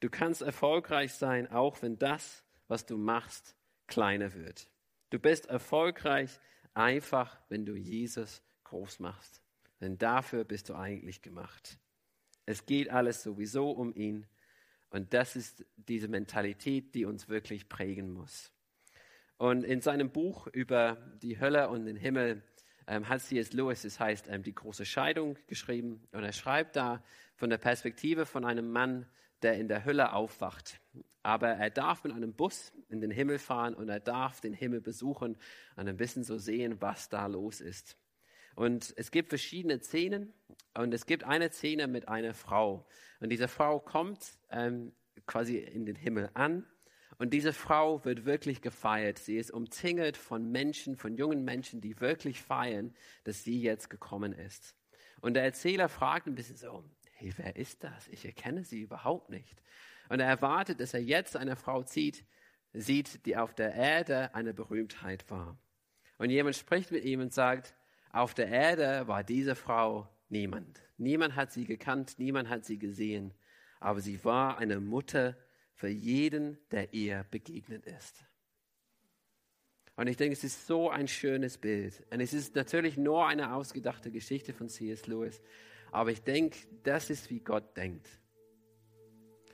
Du 0.00 0.08
kannst 0.08 0.42
erfolgreich 0.42 1.12
sein, 1.12 1.50
auch 1.50 1.82
wenn 1.82 1.98
das, 1.98 2.44
was 2.68 2.86
du 2.86 2.96
machst, 2.96 3.56
kleiner 3.86 4.34
wird. 4.34 4.68
Du 5.10 5.18
bist 5.18 5.46
erfolgreich 5.46 6.40
einfach, 6.72 7.38
wenn 7.48 7.66
du 7.66 7.74
Jesus 7.74 8.42
groß 8.64 9.00
machst. 9.00 9.42
Denn 9.80 9.98
dafür 9.98 10.44
bist 10.44 10.68
du 10.68 10.74
eigentlich 10.74 11.20
gemacht. 11.20 11.78
Es 12.46 12.66
geht 12.66 12.90
alles 12.90 13.22
sowieso 13.22 13.70
um 13.70 13.94
ihn. 13.94 14.26
Und 14.90 15.12
das 15.12 15.34
ist 15.36 15.64
diese 15.76 16.08
Mentalität, 16.08 16.94
die 16.94 17.04
uns 17.04 17.28
wirklich 17.28 17.68
prägen 17.68 18.12
muss. 18.12 18.52
Und 19.36 19.64
in 19.64 19.80
seinem 19.80 20.10
Buch 20.10 20.46
über 20.46 20.96
die 21.20 21.40
Hölle 21.40 21.68
und 21.68 21.86
den 21.86 21.96
Himmel 21.96 22.42
ähm, 22.86 23.08
hat 23.08 23.22
C.S. 23.22 23.52
Lewis, 23.52 23.84
es 23.84 23.98
heißt 23.98 24.28
ähm, 24.28 24.42
Die 24.42 24.54
große 24.54 24.84
Scheidung, 24.84 25.36
geschrieben. 25.46 26.06
Und 26.12 26.22
er 26.22 26.32
schreibt 26.32 26.76
da 26.76 27.02
von 27.34 27.50
der 27.50 27.58
Perspektive 27.58 28.26
von 28.26 28.44
einem 28.44 28.70
Mann, 28.70 29.06
der 29.42 29.54
in 29.54 29.68
der 29.68 29.84
Hölle 29.84 30.12
aufwacht. 30.12 30.80
Aber 31.22 31.48
er 31.48 31.70
darf 31.70 32.04
mit 32.04 32.12
einem 32.12 32.34
Bus 32.34 32.72
in 32.88 33.00
den 33.00 33.10
Himmel 33.10 33.38
fahren 33.38 33.74
und 33.74 33.88
er 33.88 34.00
darf 34.00 34.40
den 34.40 34.52
Himmel 34.52 34.80
besuchen 34.80 35.36
und 35.76 35.88
ein 35.88 35.96
bisschen 35.96 36.22
so 36.22 36.38
sehen, 36.38 36.80
was 36.80 37.08
da 37.08 37.26
los 37.26 37.60
ist. 37.60 37.96
Und 38.54 38.94
es 38.96 39.10
gibt 39.10 39.30
verschiedene 39.30 39.80
Szenen 39.80 40.32
und 40.74 40.92
es 40.92 41.06
gibt 41.06 41.24
eine 41.24 41.50
Szene 41.50 41.86
mit 41.86 42.08
einer 42.08 42.34
Frau. 42.34 42.86
Und 43.20 43.30
diese 43.30 43.48
Frau 43.48 43.78
kommt 43.80 44.38
ähm, 44.50 44.92
quasi 45.26 45.58
in 45.58 45.86
den 45.86 45.96
Himmel 45.96 46.30
an 46.34 46.66
und 47.18 47.30
diese 47.30 47.52
Frau 47.52 48.04
wird 48.04 48.24
wirklich 48.24 48.60
gefeiert. 48.60 49.18
Sie 49.18 49.36
ist 49.36 49.50
umzingelt 49.50 50.16
von 50.16 50.50
Menschen, 50.50 50.96
von 50.96 51.16
jungen 51.16 51.44
Menschen, 51.44 51.80
die 51.80 52.00
wirklich 52.00 52.42
feiern, 52.42 52.94
dass 53.22 53.44
sie 53.44 53.60
jetzt 53.60 53.88
gekommen 53.88 54.32
ist. 54.32 54.74
Und 55.20 55.34
der 55.34 55.44
Erzähler 55.44 55.88
fragt 55.88 56.26
ein 56.26 56.34
bisschen 56.34 56.56
so, 56.56 56.84
hey, 57.14 57.32
wer 57.36 57.56
ist 57.56 57.84
das? 57.84 58.08
Ich 58.08 58.24
erkenne 58.24 58.64
sie 58.64 58.80
überhaupt 58.80 59.30
nicht. 59.30 59.62
Und 60.08 60.20
er 60.20 60.26
erwartet, 60.26 60.80
dass 60.80 60.92
er 60.92 61.00
jetzt 61.00 61.36
eine 61.36 61.56
Frau 61.56 61.82
sieht, 61.82 62.24
sieht, 62.72 63.24
die 63.26 63.36
auf 63.36 63.54
der 63.54 63.72
Erde 63.74 64.34
eine 64.34 64.52
Berühmtheit 64.52 65.30
war. 65.30 65.56
Und 66.18 66.30
jemand 66.30 66.56
spricht 66.56 66.90
mit 66.90 67.04
ihm 67.04 67.20
und 67.20 67.32
sagt, 67.32 67.74
auf 68.12 68.34
der 68.34 68.48
Erde 68.48 69.06
war 69.08 69.24
diese 69.24 69.54
Frau 69.54 70.08
niemand. 70.28 70.80
Niemand 70.96 71.36
hat 71.36 71.52
sie 71.52 71.64
gekannt, 71.64 72.18
niemand 72.18 72.48
hat 72.48 72.64
sie 72.64 72.78
gesehen. 72.78 73.34
Aber 73.80 74.00
sie 74.00 74.24
war 74.24 74.58
eine 74.58 74.80
Mutter 74.80 75.36
für 75.74 75.88
jeden, 75.88 76.58
der 76.70 76.94
ihr 76.94 77.24
begegnet 77.30 77.86
ist. 77.86 78.24
Und 79.96 80.08
ich 80.08 80.16
denke, 80.16 80.32
es 80.32 80.42
ist 80.42 80.66
so 80.66 80.90
ein 80.90 81.06
schönes 81.06 81.58
Bild. 81.58 82.04
Und 82.10 82.20
es 82.20 82.32
ist 82.32 82.54
natürlich 82.54 82.96
nur 82.96 83.26
eine 83.26 83.54
ausgedachte 83.54 84.10
Geschichte 84.10 84.52
von 84.52 84.68
C.S. 84.68 85.06
Lewis. 85.06 85.40
Aber 85.92 86.10
ich 86.10 86.22
denke, 86.22 86.58
das 86.82 87.10
ist, 87.10 87.30
wie 87.30 87.40
Gott 87.40 87.76
denkt. 87.76 88.08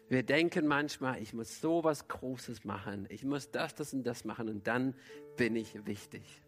Wir 0.08 0.22
denken 0.22 0.66
manchmal, 0.66 1.22
ich 1.22 1.34
muss 1.34 1.60
so 1.60 1.84
was 1.84 2.08
Großes 2.08 2.64
machen. 2.64 3.06
Ich 3.10 3.24
muss 3.24 3.50
das, 3.50 3.74
das 3.74 3.92
und 3.92 4.02
das 4.04 4.24
machen 4.24 4.48
und 4.48 4.66
dann 4.66 4.94
bin 5.36 5.54
ich 5.54 5.86
wichtig. 5.86 6.42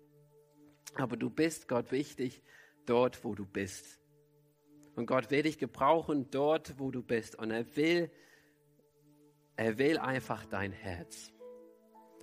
Aber 0.95 1.17
du 1.17 1.31
bist 1.31 1.69
Gott 1.69 1.93
wichtig 1.93 2.43
dort, 2.87 3.23
wo 3.25 3.35
du 3.35 3.47
bist. 3.47 4.02
Und 4.94 5.07
Gott 5.07 5.31
will 5.31 5.42
dich 5.42 5.59
gebrauchen 5.59 6.31
dort, 6.31 6.78
wo 6.78 6.90
du 6.90 7.02
bist. 7.02 7.38
Und 7.38 7.50
er 7.50 7.76
will 7.76 8.11
er 9.57 9.78
will 9.78 9.98
einfach 9.98 10.44
dein 10.46 10.72
Herz. 10.72 11.33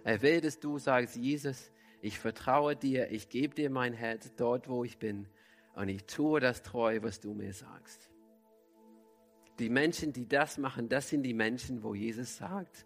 Er 0.03 0.21
will, 0.21 0.41
dass 0.41 0.59
du 0.59 0.79
sagst, 0.79 1.15
Jesus, 1.15 1.71
ich 2.01 2.17
vertraue 2.17 2.75
dir, 2.75 3.11
ich 3.11 3.29
gebe 3.29 3.53
dir 3.53 3.69
mein 3.69 3.93
Herz 3.93 4.33
dort, 4.35 4.67
wo 4.67 4.83
ich 4.83 4.97
bin 4.97 5.27
und 5.75 5.89
ich 5.89 6.05
tue 6.05 6.39
das 6.39 6.63
treu, 6.63 6.99
was 7.01 7.19
du 7.19 7.33
mir 7.33 7.53
sagst. 7.53 8.09
Die 9.59 9.69
Menschen, 9.69 10.13
die 10.13 10.27
das 10.27 10.57
machen, 10.57 10.89
das 10.89 11.09
sind 11.09 11.23
die 11.23 11.33
Menschen, 11.33 11.83
wo 11.83 11.93
Jesus 11.93 12.37
sagt, 12.37 12.85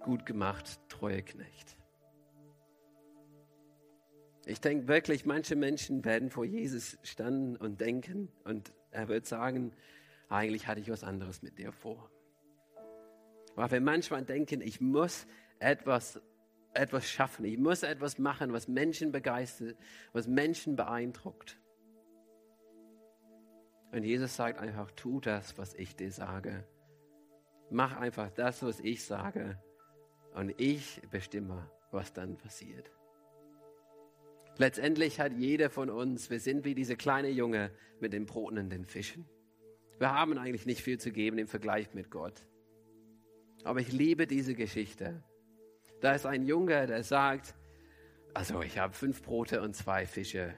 gut 0.00 0.24
gemacht, 0.24 0.80
treue 0.88 1.22
Knecht. 1.22 1.76
Ich 4.46 4.60
denke 4.60 4.88
wirklich, 4.88 5.24
manche 5.24 5.56
Menschen 5.56 6.04
werden 6.04 6.30
vor 6.30 6.44
Jesus 6.44 6.98
standen 7.02 7.56
und 7.56 7.80
denken 7.80 8.28
und 8.44 8.72
er 8.90 9.08
wird 9.08 9.26
sagen, 9.26 9.72
eigentlich 10.28 10.66
hatte 10.66 10.80
ich 10.80 10.90
was 10.90 11.02
anderes 11.02 11.42
mit 11.42 11.58
dir 11.58 11.72
vor. 11.72 12.10
Weil 13.54 13.70
wir 13.70 13.80
manchmal 13.80 14.24
denken, 14.24 14.60
ich 14.60 14.80
muss 14.80 15.26
etwas, 15.58 16.20
etwas 16.74 17.08
schaffen, 17.08 17.44
ich 17.44 17.58
muss 17.58 17.82
etwas 17.82 18.18
machen, 18.18 18.52
was 18.52 18.68
Menschen 18.68 19.12
begeistert, 19.12 19.76
was 20.12 20.26
Menschen 20.26 20.76
beeindruckt. 20.76 21.58
Und 23.92 24.02
Jesus 24.02 24.34
sagt 24.34 24.58
einfach, 24.58 24.90
tu 24.90 25.20
das, 25.20 25.56
was 25.56 25.74
ich 25.74 25.94
dir 25.94 26.10
sage. 26.10 26.66
Mach 27.70 27.96
einfach 27.96 28.30
das, 28.30 28.62
was 28.62 28.80
ich 28.80 29.04
sage. 29.04 29.58
Und 30.34 30.52
ich 30.60 31.00
bestimme, 31.10 31.70
was 31.92 32.12
dann 32.12 32.36
passiert. 32.36 32.90
Letztendlich 34.56 35.18
hat 35.18 35.32
jeder 35.32 35.68
von 35.68 35.90
uns, 35.90 36.30
wir 36.30 36.38
sind 36.38 36.64
wie 36.64 36.74
diese 36.74 36.96
kleine 36.96 37.28
Junge 37.28 37.72
mit 38.00 38.12
den 38.12 38.26
Broten 38.26 38.58
und 38.58 38.70
den 38.70 38.84
Fischen. 38.84 39.26
Wir 39.98 40.12
haben 40.12 40.38
eigentlich 40.38 40.66
nicht 40.66 40.82
viel 40.82 40.98
zu 40.98 41.10
geben 41.10 41.38
im 41.38 41.48
Vergleich 41.48 41.92
mit 41.94 42.10
Gott. 42.10 42.44
Aber 43.64 43.80
ich 43.80 43.90
liebe 43.90 44.26
diese 44.26 44.54
Geschichte. 44.54 45.22
Da 46.00 46.14
ist 46.14 46.26
ein 46.26 46.46
Junge, 46.46 46.86
der 46.86 47.02
sagt, 47.02 47.54
also 48.32 48.62
ich 48.62 48.78
habe 48.78 48.92
fünf 48.92 49.22
Brote 49.22 49.60
und 49.62 49.74
zwei 49.74 50.06
Fische. 50.06 50.54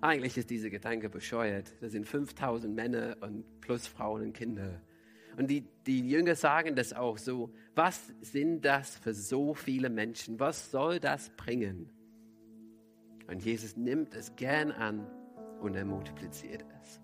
Eigentlich 0.00 0.36
ist 0.36 0.50
dieser 0.50 0.70
Gedanke 0.70 1.08
bescheuert. 1.08 1.72
Das 1.80 1.92
sind 1.92 2.06
5000 2.06 2.74
Männer 2.74 3.16
und 3.20 3.60
plus 3.60 3.86
Frauen 3.86 4.22
und 4.22 4.32
Kinder. 4.32 4.80
Und 5.36 5.48
die, 5.50 5.68
die 5.86 6.08
Jünger 6.08 6.34
sagen 6.34 6.76
das 6.76 6.92
auch 6.92 7.18
so. 7.18 7.52
Was 7.74 8.12
sind 8.22 8.64
das 8.64 8.96
für 8.96 9.14
so 9.14 9.54
viele 9.54 9.90
Menschen? 9.90 10.40
Was 10.40 10.70
soll 10.70 10.98
das 10.98 11.30
bringen? 11.36 11.90
Und 13.28 13.44
Jesus 13.44 13.76
nimmt 13.76 14.14
es 14.14 14.36
gern 14.36 14.70
an 14.70 15.06
und 15.60 15.74
er 15.74 15.84
multipliziert 15.84 16.64
es. 16.80 17.00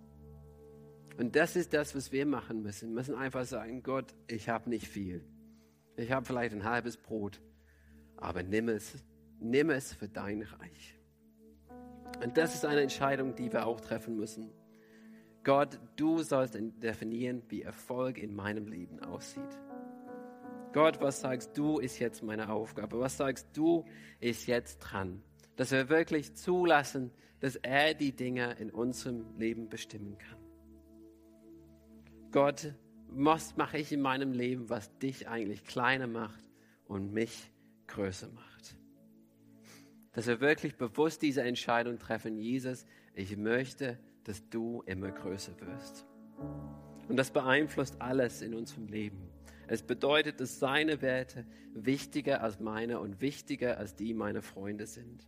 Und 1.19 1.37
das 1.37 1.57
ist 1.57 1.75
das, 1.75 1.95
was 1.95 2.13
wir 2.13 2.27
machen 2.27 2.63
müssen. 2.63 2.91
Wir 2.91 2.95
müssen 2.95 3.15
einfach 3.15 3.45
sagen, 3.45 3.83
Gott, 3.83 4.15
ich 4.29 4.49
habe 4.49 4.71
nicht 4.71 4.89
viel. 4.89 5.25
Ich 5.97 6.11
habe 6.11 6.25
vielleicht 6.25 6.55
ein 6.55 6.65
halbes 6.65 6.97
Brot, 6.97 7.43
aber 8.17 8.43
nimm 8.43 8.69
es, 8.69 9.05
nimm 9.39 9.71
es 9.71 9.93
für 9.93 10.09
dein 10.09 10.43
Reich. 10.43 10.99
Und 12.23 12.37
das 12.37 12.55
ist 12.55 12.65
eine 12.65 12.81
Entscheidung, 12.81 13.35
die 13.35 13.53
wir 13.53 13.67
auch 13.67 13.81
treffen 13.81 14.17
müssen. 14.17 14.53
Gott, 15.45 15.81
du 15.97 16.23
sollst 16.23 16.57
definieren, 16.83 17.43
wie 17.49 17.63
Erfolg 17.63 18.17
in 18.19 18.35
meinem 18.35 18.69
Leben 18.69 19.01
aussieht. 19.01 19.43
Gott, 20.73 21.01
was 21.01 21.21
sagst 21.21 21.59
du, 21.59 21.79
ist 21.79 21.99
jetzt 21.99 22.23
meine 22.23 22.49
Aufgabe? 22.49 22.99
Was 23.01 23.17
sagst 23.17 23.49
du, 23.53 23.85
ist 24.21 24.47
jetzt 24.47 24.79
dran? 24.79 25.23
Dass 25.63 25.71
wir 25.71 25.89
wirklich 25.89 26.35
zulassen, 26.35 27.13
dass 27.39 27.55
er 27.55 27.95
die 27.95 28.11
Dinge 28.11 28.57
in 28.59 28.73
unserem 28.73 29.39
Leben 29.39 29.69
bestimmen 29.69 30.19
kann. 30.19 30.41
Gott, 32.33 32.75
was 33.07 33.57
mache 33.57 33.79
ich 33.79 33.93
in 33.93 34.01
meinem 34.01 34.33
Leben, 34.33 34.69
was 34.71 34.99
dich 34.99 35.29
eigentlich 35.29 35.63
kleiner 35.65 36.09
macht 36.09 36.45
und 36.87 37.13
mich 37.13 37.53
größer 37.87 38.27
macht? 38.31 38.77
Dass 40.11 40.27
wir 40.27 40.41
wirklich 40.41 40.75
bewusst 40.75 41.23
diese 41.23 41.43
Entscheidung 41.43 42.01
treffen, 42.01 42.37
Jesus, 42.37 42.85
ich 43.15 43.37
möchte, 43.37 44.01
dass 44.25 44.49
du 44.51 44.83
immer 44.85 45.13
größer 45.13 45.53
wirst. 45.61 46.09
Und 47.09 47.17
das 47.17 47.31
beeinflusst 47.31 48.03
alles 48.03 48.43
in 48.43 48.55
unserem 48.55 48.89
Leben. 48.89 49.31
Es 49.69 49.85
bedeutet, 49.85 50.41
dass 50.41 50.59
seine 50.59 51.03
Werte 51.03 51.47
wichtiger 51.73 52.43
als 52.43 52.59
meine 52.59 52.99
und 52.99 53.21
wichtiger 53.21 53.79
als 53.79 53.95
die 53.95 54.13
meiner 54.13 54.43
Freunde 54.43 54.89
sind. 54.89 55.25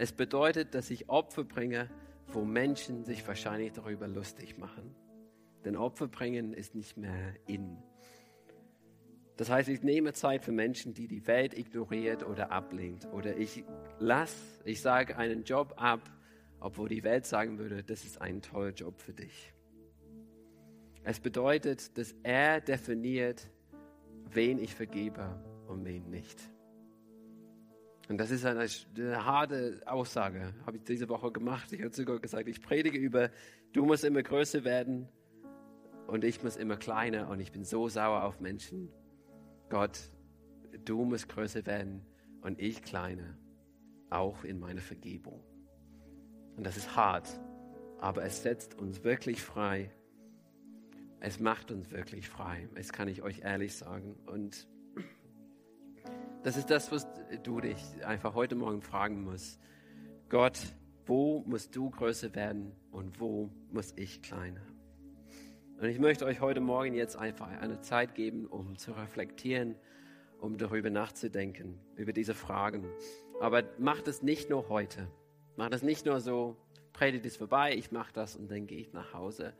Es 0.00 0.12
bedeutet, 0.12 0.76
dass 0.76 0.90
ich 0.90 1.08
Opfer 1.08 1.42
bringe, 1.42 1.90
wo 2.28 2.44
Menschen 2.44 3.04
sich 3.04 3.26
wahrscheinlich 3.26 3.72
darüber 3.72 4.06
lustig 4.06 4.56
machen. 4.56 4.94
Denn 5.64 5.76
Opfer 5.76 6.06
bringen 6.06 6.52
ist 6.52 6.76
nicht 6.76 6.96
mehr 6.96 7.34
in. 7.48 7.82
Das 9.36 9.50
heißt, 9.50 9.68
ich 9.68 9.82
nehme 9.82 10.12
Zeit 10.12 10.44
für 10.44 10.52
Menschen, 10.52 10.94
die 10.94 11.08
die 11.08 11.26
Welt 11.26 11.58
ignoriert 11.58 12.24
oder 12.24 12.52
ablehnt. 12.52 13.08
Oder 13.12 13.36
ich 13.36 13.64
lasse, 13.98 14.36
ich 14.64 14.80
sage 14.80 15.16
einen 15.16 15.42
Job 15.42 15.74
ab, 15.76 16.00
obwohl 16.60 16.88
die 16.88 17.02
Welt 17.02 17.26
sagen 17.26 17.58
würde, 17.58 17.82
das 17.82 18.04
ist 18.04 18.20
ein 18.20 18.40
toller 18.40 18.70
Job 18.70 19.00
für 19.00 19.12
dich. 19.12 19.52
Es 21.02 21.18
bedeutet, 21.18 21.98
dass 21.98 22.14
er 22.22 22.60
definiert, 22.60 23.50
wen 24.30 24.60
ich 24.60 24.76
vergebe 24.76 25.42
und 25.66 25.84
wen 25.84 26.08
nicht. 26.08 26.38
Und 28.08 28.16
das 28.16 28.30
ist 28.30 28.44
eine, 28.46 28.66
eine 28.96 29.24
harte 29.24 29.82
Aussage, 29.84 30.54
habe 30.64 30.78
ich 30.78 30.84
diese 30.84 31.08
Woche 31.10 31.30
gemacht. 31.30 31.70
Ich 31.72 31.82
habe 31.82 31.94
sogar 31.94 32.18
gesagt, 32.18 32.48
ich 32.48 32.62
predige 32.62 32.98
über, 32.98 33.30
du 33.72 33.84
musst 33.84 34.02
immer 34.02 34.22
größer 34.22 34.64
werden 34.64 35.08
und 36.06 36.24
ich 36.24 36.42
muss 36.42 36.56
immer 36.56 36.76
kleiner 36.76 37.28
und 37.28 37.40
ich 37.40 37.52
bin 37.52 37.64
so 37.64 37.88
sauer 37.88 38.24
auf 38.24 38.40
Menschen. 38.40 38.88
Gott, 39.68 40.00
du 40.86 41.04
musst 41.04 41.28
größer 41.28 41.66
werden 41.66 42.06
und 42.40 42.58
ich 42.58 42.82
kleiner, 42.82 43.36
auch 44.08 44.42
in 44.42 44.58
meiner 44.58 44.80
Vergebung. 44.80 45.44
Und 46.56 46.64
das 46.64 46.78
ist 46.78 46.96
hart, 46.96 47.28
aber 48.00 48.24
es 48.24 48.42
setzt 48.42 48.74
uns 48.74 49.04
wirklich 49.04 49.42
frei. 49.42 49.92
Es 51.20 51.40
macht 51.40 51.70
uns 51.70 51.90
wirklich 51.90 52.28
frei. 52.28 52.70
Das 52.74 52.90
kann 52.90 53.08
ich 53.08 53.20
euch 53.22 53.40
ehrlich 53.40 53.76
sagen. 53.76 54.16
Und 54.24 54.66
das 56.42 56.56
ist 56.56 56.70
das, 56.70 56.92
was 56.92 57.06
du 57.42 57.60
dich 57.60 57.78
einfach 58.04 58.34
heute 58.34 58.54
Morgen 58.54 58.82
fragen 58.82 59.24
musst. 59.24 59.60
Gott, 60.28 60.58
wo 61.06 61.42
musst 61.46 61.74
du 61.74 61.90
größer 61.90 62.34
werden 62.34 62.72
und 62.90 63.20
wo 63.20 63.50
muss 63.72 63.92
ich 63.96 64.22
kleiner? 64.22 64.60
Und 65.80 65.88
ich 65.88 65.98
möchte 65.98 66.26
euch 66.26 66.40
heute 66.40 66.60
Morgen 66.60 66.94
jetzt 66.94 67.16
einfach 67.16 67.48
eine 67.48 67.80
Zeit 67.80 68.14
geben, 68.14 68.46
um 68.46 68.76
zu 68.76 68.92
reflektieren, 68.92 69.76
um 70.40 70.58
darüber 70.58 70.90
nachzudenken, 70.90 71.80
über 71.96 72.12
diese 72.12 72.34
Fragen. 72.34 72.86
Aber 73.40 73.64
macht 73.78 74.08
es 74.08 74.22
nicht 74.22 74.50
nur 74.50 74.68
heute. 74.68 75.08
Macht 75.56 75.72
es 75.72 75.82
nicht 75.82 76.06
nur 76.06 76.20
so, 76.20 76.56
Predigt 76.92 77.26
ist 77.26 77.36
vorbei, 77.36 77.74
ich 77.76 77.92
mache 77.92 78.12
das 78.12 78.36
und 78.36 78.50
dann 78.50 78.66
gehe 78.66 78.80
ich 78.80 78.92
nach 78.92 79.14
Hause. 79.14 79.54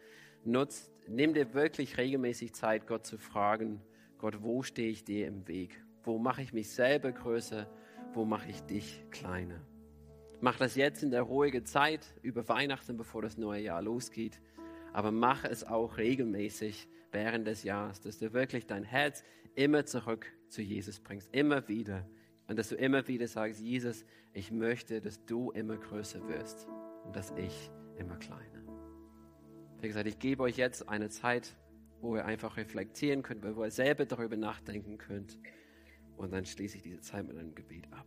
Nutzt, 0.45 0.93
nimm 1.07 1.35
dir 1.35 1.55
wirklich 1.55 1.99
regelmäßig 1.99 2.53
Zeit, 2.53 2.87
Gott 2.87 3.07
zu 3.07 3.17
fragen, 3.17 3.81
Gott, 4.19 4.43
wo 4.43 4.63
stehe 4.63 4.91
ich 4.91 5.05
dir 5.05 5.29
im 5.29 5.47
Weg? 5.47 5.81
Wo 6.09 6.19
mache 6.19 6.43
ich 6.43 6.53
mich 6.53 6.71
selber 6.71 7.13
größer? 7.13 7.69
Wo 8.15 8.25
mache 8.25 8.51
ich 8.51 8.63
dich 8.63 9.05
kleiner? 9.11 9.61
Mach 10.41 10.57
das 10.57 10.75
jetzt 10.75 11.03
in 11.03 11.11
der 11.11 11.23
ruhigen 11.23 11.65
Zeit 11.65 12.07
über 12.23 12.49
Weihnachten, 12.49 12.97
bevor 12.97 13.23
das 13.23 13.37
neue 13.39 13.63
Jahr 13.63 13.83
losgeht 13.83 14.41
aber 14.93 15.13
mach 15.13 15.45
es 15.45 15.65
auch 15.65 15.97
regelmäßig 15.97 16.89
während 17.13 17.47
des 17.47 17.63
Jahres, 17.63 18.01
dass 18.01 18.19
du 18.19 18.33
wirklich 18.33 18.67
dein 18.67 18.85
Herz 18.85 19.23
immer 19.55 19.87
zurück 19.87 20.27
zu 20.49 20.63
Jesus 20.63 21.01
bringst, 21.01 21.35
immer 21.35 21.69
wieder. 21.69 22.05
Und 22.47 22.59
dass 22.59 22.71
du 22.71 22.77
immer 22.77 23.07
wieder 23.09 23.29
sagst, 23.29 23.61
Jesus, 23.61 24.05
ich 24.33 24.51
möchte, 24.51 25.01
dass 25.01 25.25
du 25.25 25.51
immer 25.51 25.77
größer 25.77 26.27
wirst 26.29 26.67
und 27.05 27.15
dass 27.15 27.33
ich 27.37 27.71
immer 27.99 28.17
kleiner. 28.17 28.63
Wie 29.81 29.89
gesagt, 29.89 30.09
ich 30.09 30.19
gebe 30.19 30.43
euch 30.43 30.57
jetzt 30.57 30.89
eine 30.89 31.11
Zeit, 31.11 31.55
wo 32.01 32.17
ihr 32.17 32.25
einfach 32.25 32.57
reflektieren 32.57 33.23
könnt, 33.23 33.45
wo 33.55 33.65
ihr 33.65 33.71
selber 33.71 34.07
darüber 34.07 34.37
nachdenken 34.37 34.99
könnt. 34.99 35.39
Und 36.19 36.33
dann 36.33 36.45
schließe 36.45 36.77
ich 36.77 36.83
diese 36.83 37.01
Zeit 37.01 37.27
mit 37.27 37.39
einem 37.39 37.55
Gebet 37.55 37.91
ab. 37.93 38.07